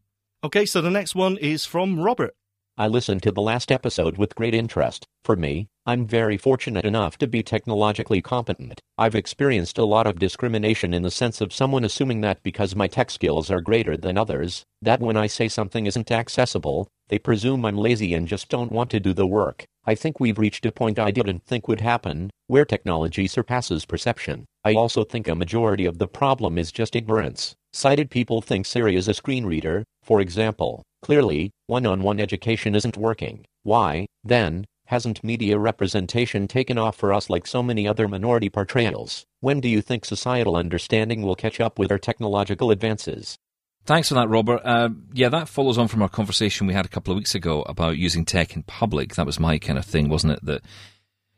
[0.45, 2.35] okay, so the next one is from Robert.
[2.81, 5.05] I listened to the last episode with great interest.
[5.25, 8.81] For me, I'm very fortunate enough to be technologically competent.
[8.97, 12.87] I've experienced a lot of discrimination in the sense of someone assuming that because my
[12.87, 17.65] tech skills are greater than others, that when I say something isn't accessible, they presume
[17.65, 19.65] I'm lazy and just don't want to do the work.
[19.85, 24.45] I think we've reached a point I didn't think would happen, where technology surpasses perception.
[24.65, 27.57] I also think a majority of the problem is just ignorance.
[27.73, 30.83] Sighted people think Siri is a screen reader, for example.
[31.03, 33.45] Clearly, one-on-one education isn't working.
[33.63, 39.27] Why, then, hasn't media representation taken off for us like so many other minority portrayals?
[39.41, 43.37] When do you think societal understanding will catch up with our technological advances?
[43.85, 44.63] Thanks for that, Robert.
[44.65, 47.63] Uh, yeah, that follows on from our conversation we had a couple of weeks ago
[47.63, 49.15] about using tech in public.
[49.15, 50.45] That was my kind of thing, wasn't it?
[50.45, 50.63] That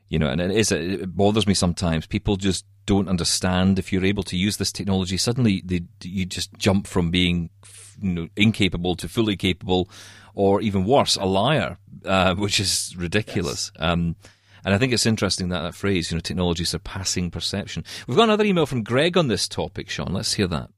[0.09, 2.07] you know, and it is it bothers me sometimes.
[2.07, 5.17] People just don't understand if you're able to use this technology.
[5.17, 7.51] Suddenly, they, you just jump from being
[8.01, 9.89] you know, incapable to fully capable,
[10.35, 13.71] or even worse, a liar, uh, which is ridiculous.
[13.75, 13.91] Yes.
[13.91, 14.17] Um,
[14.65, 17.85] and I think it's interesting that that phrase, you know, technology surpassing perception.
[18.07, 20.13] We've got another email from Greg on this topic, Sean.
[20.13, 20.71] Let's hear that.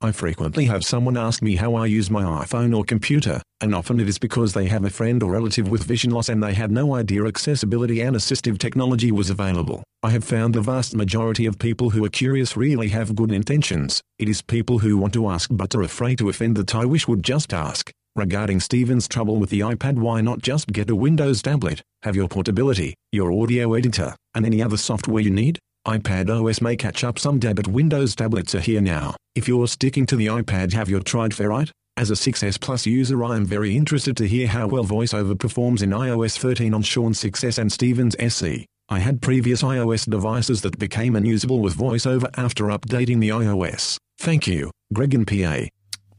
[0.00, 3.98] I frequently have someone ask me how I use my iPhone or computer, and often
[3.98, 6.70] it is because they have a friend or relative with vision loss and they had
[6.70, 9.82] no idea accessibility and assistive technology was available.
[10.04, 14.00] I have found the vast majority of people who are curious really have good intentions.
[14.20, 17.08] It is people who want to ask but are afraid to offend that I wish
[17.08, 17.90] would just ask.
[18.14, 22.28] Regarding Stephen's trouble with the iPad why not just get a Windows tablet, have your
[22.28, 25.58] portability, your audio editor, and any other software you need?
[25.88, 29.16] iPad OS may catch up someday but Windows tablets are here now.
[29.34, 31.70] If you're sticking to the iPad have you tried Ferrite?
[31.96, 35.80] As a 6S Plus user I am very interested to hear how well VoiceOver performs
[35.80, 38.66] in iOS 13 on Sean's 6S and Stephen's SE.
[38.90, 43.96] I had previous iOS devices that became unusable with VoiceOver after updating the iOS.
[44.18, 45.68] Thank you, Greg and PA.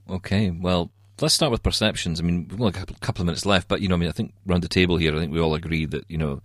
[0.10, 0.90] Okay, well,
[1.22, 2.20] let's start with perceptions.
[2.20, 4.10] I mean, we've only got a couple of minutes left, but, you know, I mean,
[4.10, 6.42] I think around the table here, I think we all agree that, you know,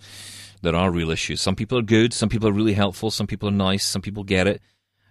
[0.64, 1.40] there are real issues.
[1.40, 4.24] Some people are good, some people are really helpful, some people are nice, some people
[4.24, 4.60] get it,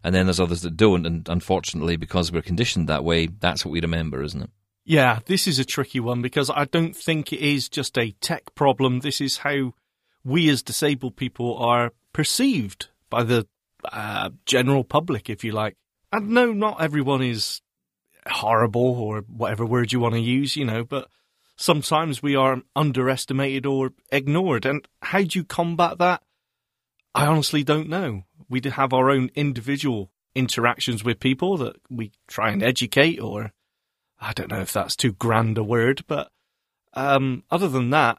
[0.04, 1.06] and then there's others that don't.
[1.06, 4.50] And unfortunately, because we're conditioned that way, that's what we remember, isn't it?
[4.86, 8.54] Yeah, this is a tricky one because I don't think it is just a tech
[8.54, 9.00] problem.
[9.00, 9.74] This is how
[10.26, 13.48] we as disabled people are perceived by the
[13.86, 15.78] uh, general public, if you like.
[16.12, 17.62] And no, not everyone is
[18.28, 21.08] horrible or whatever word you want to use, you know, but
[21.56, 24.66] sometimes we are underestimated or ignored.
[24.66, 26.24] And how do you combat that?
[27.16, 28.24] I honestly don't know.
[28.50, 33.52] We have our own individual interactions with people that we try and educate, or
[34.20, 36.32] I don't know if that's too grand a word, but
[36.94, 38.18] um, other than that,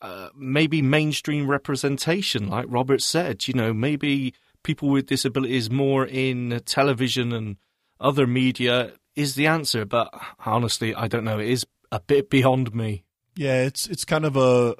[0.00, 6.60] uh, maybe mainstream representation, like Robert said, you know, maybe people with disabilities more in
[6.66, 7.56] television and
[7.98, 9.84] other media is the answer.
[9.84, 10.12] But
[10.44, 11.38] honestly, I don't know.
[11.38, 13.04] It is a bit beyond me.
[13.36, 14.74] Yeah, it's it's kind of a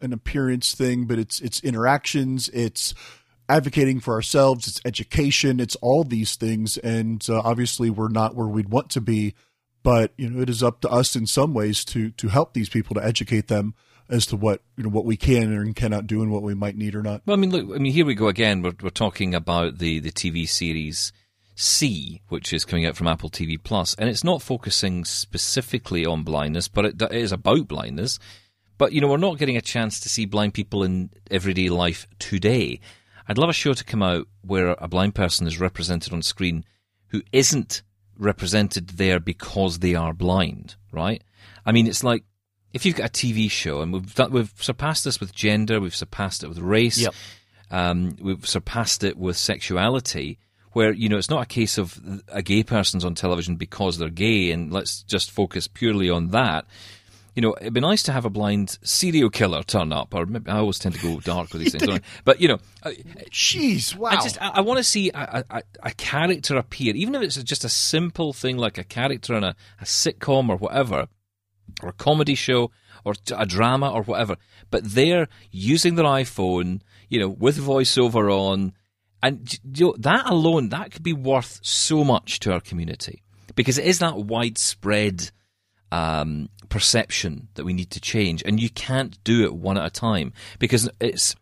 [0.00, 2.94] an appearance thing, but it's it's interactions, it's
[3.48, 8.46] advocating for ourselves, it's education, it's all these things, and uh, obviously we're not where
[8.46, 9.34] we'd want to be,
[9.82, 12.68] but you know it is up to us in some ways to to help these
[12.68, 13.74] people to educate them
[14.10, 16.76] as to what you know what we can and cannot do and what we might
[16.76, 17.22] need or not.
[17.24, 18.60] Well, I mean, look, I mean, here we go again.
[18.60, 21.12] We're we're talking about the the TV series
[21.54, 26.22] See, which is coming out from Apple TV Plus, and it's not focusing specifically on
[26.22, 28.18] blindness, but it is about blindness.
[28.78, 32.06] But you know, we're not getting a chance to see blind people in everyday life
[32.18, 32.80] today.
[33.28, 36.64] I'd love a show to come out where a blind person is represented on screen
[37.08, 37.82] who isn't
[38.18, 41.22] represented there because they are blind, right?
[41.64, 42.24] I mean, it's like
[42.72, 45.94] if you've got a TV show, and we've done, we've surpassed this with gender, we've
[45.94, 47.14] surpassed it with race, yep.
[47.70, 50.38] um, we've surpassed it with sexuality
[50.72, 54.08] where you know it's not a case of a gay person's on television because they're
[54.08, 56.66] gay, and let's just focus purely on that.
[57.34, 60.50] You know, it'd be nice to have a blind serial killer turn up, or maybe,
[60.50, 62.00] I always tend to go dark with these things.
[62.24, 62.58] but you know,
[63.30, 64.10] jeez, wow!
[64.10, 67.42] I just I, I want to see a, a, a, character appear, even if it's
[67.42, 71.08] just a simple thing like a character in a, a sitcom or whatever,
[71.82, 72.70] or a comedy show
[73.04, 74.36] or a drama or whatever.
[74.70, 78.72] But they're using their iPhone, you know, with voiceover on
[79.22, 83.22] and you know, that alone, that could be worth so much to our community
[83.54, 85.30] because it is that widespread
[85.90, 89.90] um, perception that we need to change, and you can't do it one at a
[89.90, 91.36] time because it's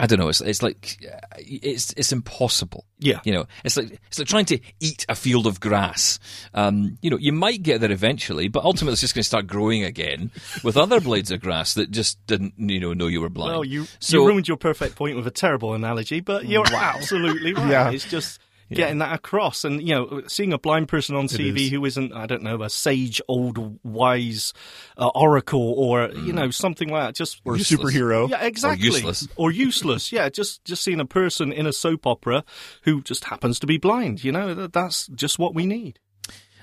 [0.00, 0.28] I don't know.
[0.28, 0.98] It's it's like
[1.38, 2.84] it's it's impossible.
[2.98, 6.18] Yeah, you know, it's like it's like trying to eat a field of grass.
[6.52, 9.46] Um, you know, you might get there eventually, but ultimately it's just going to start
[9.46, 10.32] growing again
[10.64, 13.52] with other blades of grass that just didn't you know know you were blind.
[13.52, 16.94] Well, you so, you ruined your perfect point with a terrible analogy, but you're wow.
[16.96, 17.70] absolutely right.
[17.70, 17.90] Yeah.
[17.90, 18.76] It's just yeah.
[18.76, 19.64] getting that across.
[19.64, 22.70] And, you know, seeing a blind person on TV who isn't, I don't know, a
[22.70, 24.52] sage, old, wise
[24.96, 26.26] uh, oracle or, mm.
[26.26, 27.14] you know, something like that.
[27.14, 28.28] Just Or a superhero.
[28.28, 28.88] Yeah, exactly.
[28.88, 29.28] Or useless.
[29.36, 30.12] Or useless.
[30.12, 32.44] yeah, just, just seeing a person in a soap opera
[32.82, 34.24] who just happens to be blind.
[34.24, 35.98] You know, that that's just what we need.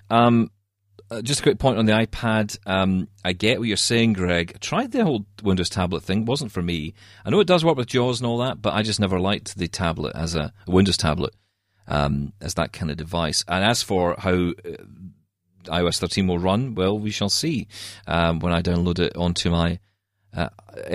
[0.10, 0.52] Um,
[1.12, 2.58] uh, just a quick point on the iPad.
[2.66, 4.54] Um, I get what you're saying, Greg.
[4.56, 6.26] I tried the whole Windows tablet thing.
[6.26, 6.94] wasn't for me.
[7.26, 9.58] I know it does work with JAWS and all that, but I just never liked
[9.58, 11.34] the tablet as a Windows tablet
[11.92, 13.44] um, as that kind of device.
[13.48, 14.78] And as for how uh,
[15.66, 17.68] iOS 13 will run, well, we shall see
[18.08, 19.80] um, when I download it onto my
[20.34, 20.50] uh,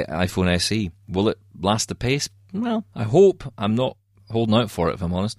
[0.08, 0.90] iPhone SE.
[1.08, 2.28] Will it last the pace?
[2.52, 3.44] Well, I hope.
[3.58, 3.98] I'm not
[4.30, 5.38] holding out for it, if I'm honest.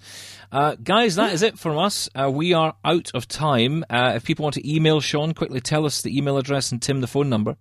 [0.52, 2.08] Uh, guys, that is it from us.
[2.14, 3.84] Uh, we are out of time.
[3.90, 7.00] Uh, if people want to email Sean, quickly tell us the email address and Tim
[7.00, 7.56] the phone number.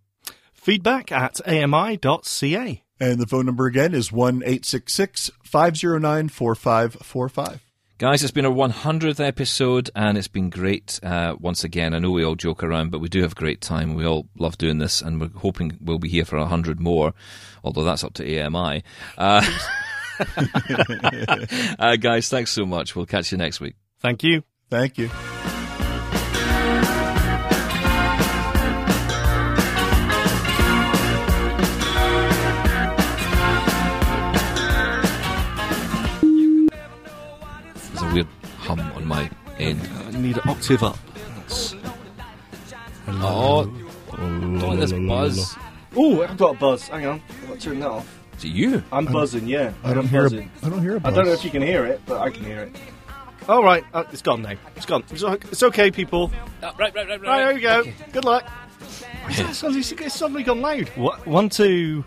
[0.53, 2.83] Feedback at ami.ca.
[2.99, 7.66] And the phone number again is 1 509 4545.
[7.99, 11.95] Guys, it's been our 100th episode and it's been great uh, once again.
[11.95, 13.95] I know we all joke around, but we do have a great time.
[13.95, 17.15] We all love doing this and we're hoping we'll be here for 100 more,
[17.63, 18.83] although that's up to AMI.
[19.17, 19.43] Uh,
[21.79, 22.95] uh, guys, thanks so much.
[22.95, 23.73] We'll catch you next week.
[23.99, 24.43] Thank you.
[24.69, 25.09] Thank you.
[39.07, 39.29] Hum on my
[39.59, 39.81] end.
[40.07, 40.97] I need an octave up.
[41.35, 41.75] That's-
[43.09, 43.65] Oh,
[44.11, 45.55] don't let this buzz.
[45.95, 46.87] Oh, I've got a buzz.
[46.89, 47.21] Hang on.
[47.29, 48.19] I've got to turn that off.
[48.37, 48.83] Is it you?
[48.91, 49.71] I'm buzzing, yeah.
[49.83, 50.23] I don't I'm hear.
[50.23, 50.51] buzzing.
[50.61, 51.13] A, I don't hear a I buzz.
[51.13, 52.75] I don't know if you can hear it, but I can hear it.
[53.47, 54.53] All right, uh, it's gone now.
[54.75, 55.03] It's gone.
[55.09, 56.31] It's, o- it's okay, people.
[56.61, 57.83] Oh, right, right, right, Right, there we go.
[58.11, 58.45] Good luck.
[59.29, 60.89] It's, it's, it's suddenly gone loud.
[60.89, 61.25] What?
[61.25, 62.03] One, two.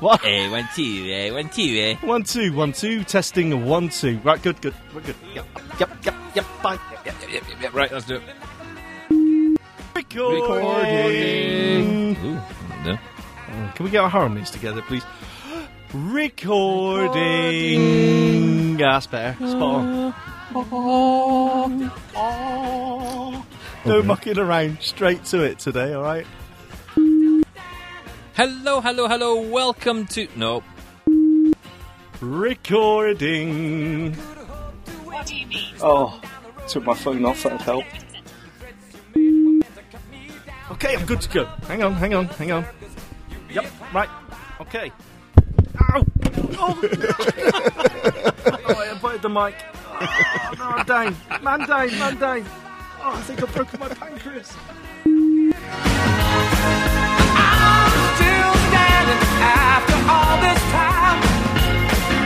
[0.00, 0.22] What?
[0.24, 1.96] Eh, one, two, eh, one, two, eh.
[2.06, 3.02] One, two, one, two.
[3.04, 3.64] Testing.
[3.64, 4.18] One, two.
[4.18, 4.74] Right, good, good.
[4.94, 5.14] We're good.
[5.34, 5.46] Yep,
[5.80, 6.44] yep, yep, yep.
[6.62, 6.78] Bye.
[7.04, 8.22] Yep, yep, yep, yep, right, let's do it.
[9.94, 12.16] Recording.
[12.24, 12.38] Ooh,
[12.84, 12.98] no.
[13.74, 15.02] Can we get our harmonies together, please?
[15.94, 17.18] Recording.
[18.78, 19.34] Yeah, that's better.
[19.46, 20.14] Spot
[22.14, 23.42] on.
[23.86, 24.78] No mucking around.
[24.80, 26.26] Straight to it today, all right?
[28.36, 29.40] Hello, hello, hello.
[29.40, 30.28] Welcome to.
[30.36, 30.62] No.
[32.20, 34.14] Recording.
[35.80, 36.20] Oh,
[36.68, 37.42] took my phone off.
[37.44, 37.84] That'd help.
[40.72, 41.46] Okay, I'm good to go.
[41.66, 42.66] Hang on, hang on, hang on.
[43.48, 43.64] Yep,
[43.94, 44.10] right.
[44.60, 44.92] Okay.
[45.80, 46.04] Ow!
[46.58, 46.78] Oh,
[48.68, 49.54] oh I butted the mic.
[49.88, 51.16] Oh, no, I'm down.
[51.42, 52.44] Man down, man down.
[53.00, 54.54] Oh, I think I've broken my pancreas.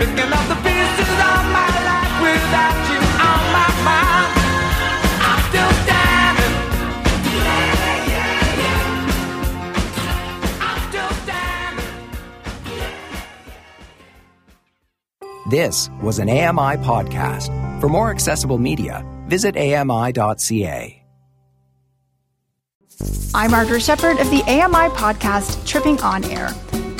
[0.01, 4.30] Picking up the pieces of my life without you on my mind.
[5.28, 6.55] I'm still standing.
[10.62, 11.90] I'm still standing.
[15.51, 17.51] This was an AMI podcast.
[17.82, 20.96] For more accessible media, visit ami.ca.
[23.34, 26.48] I'm Margaret Shepard of the AMI podcast Tripping On Air.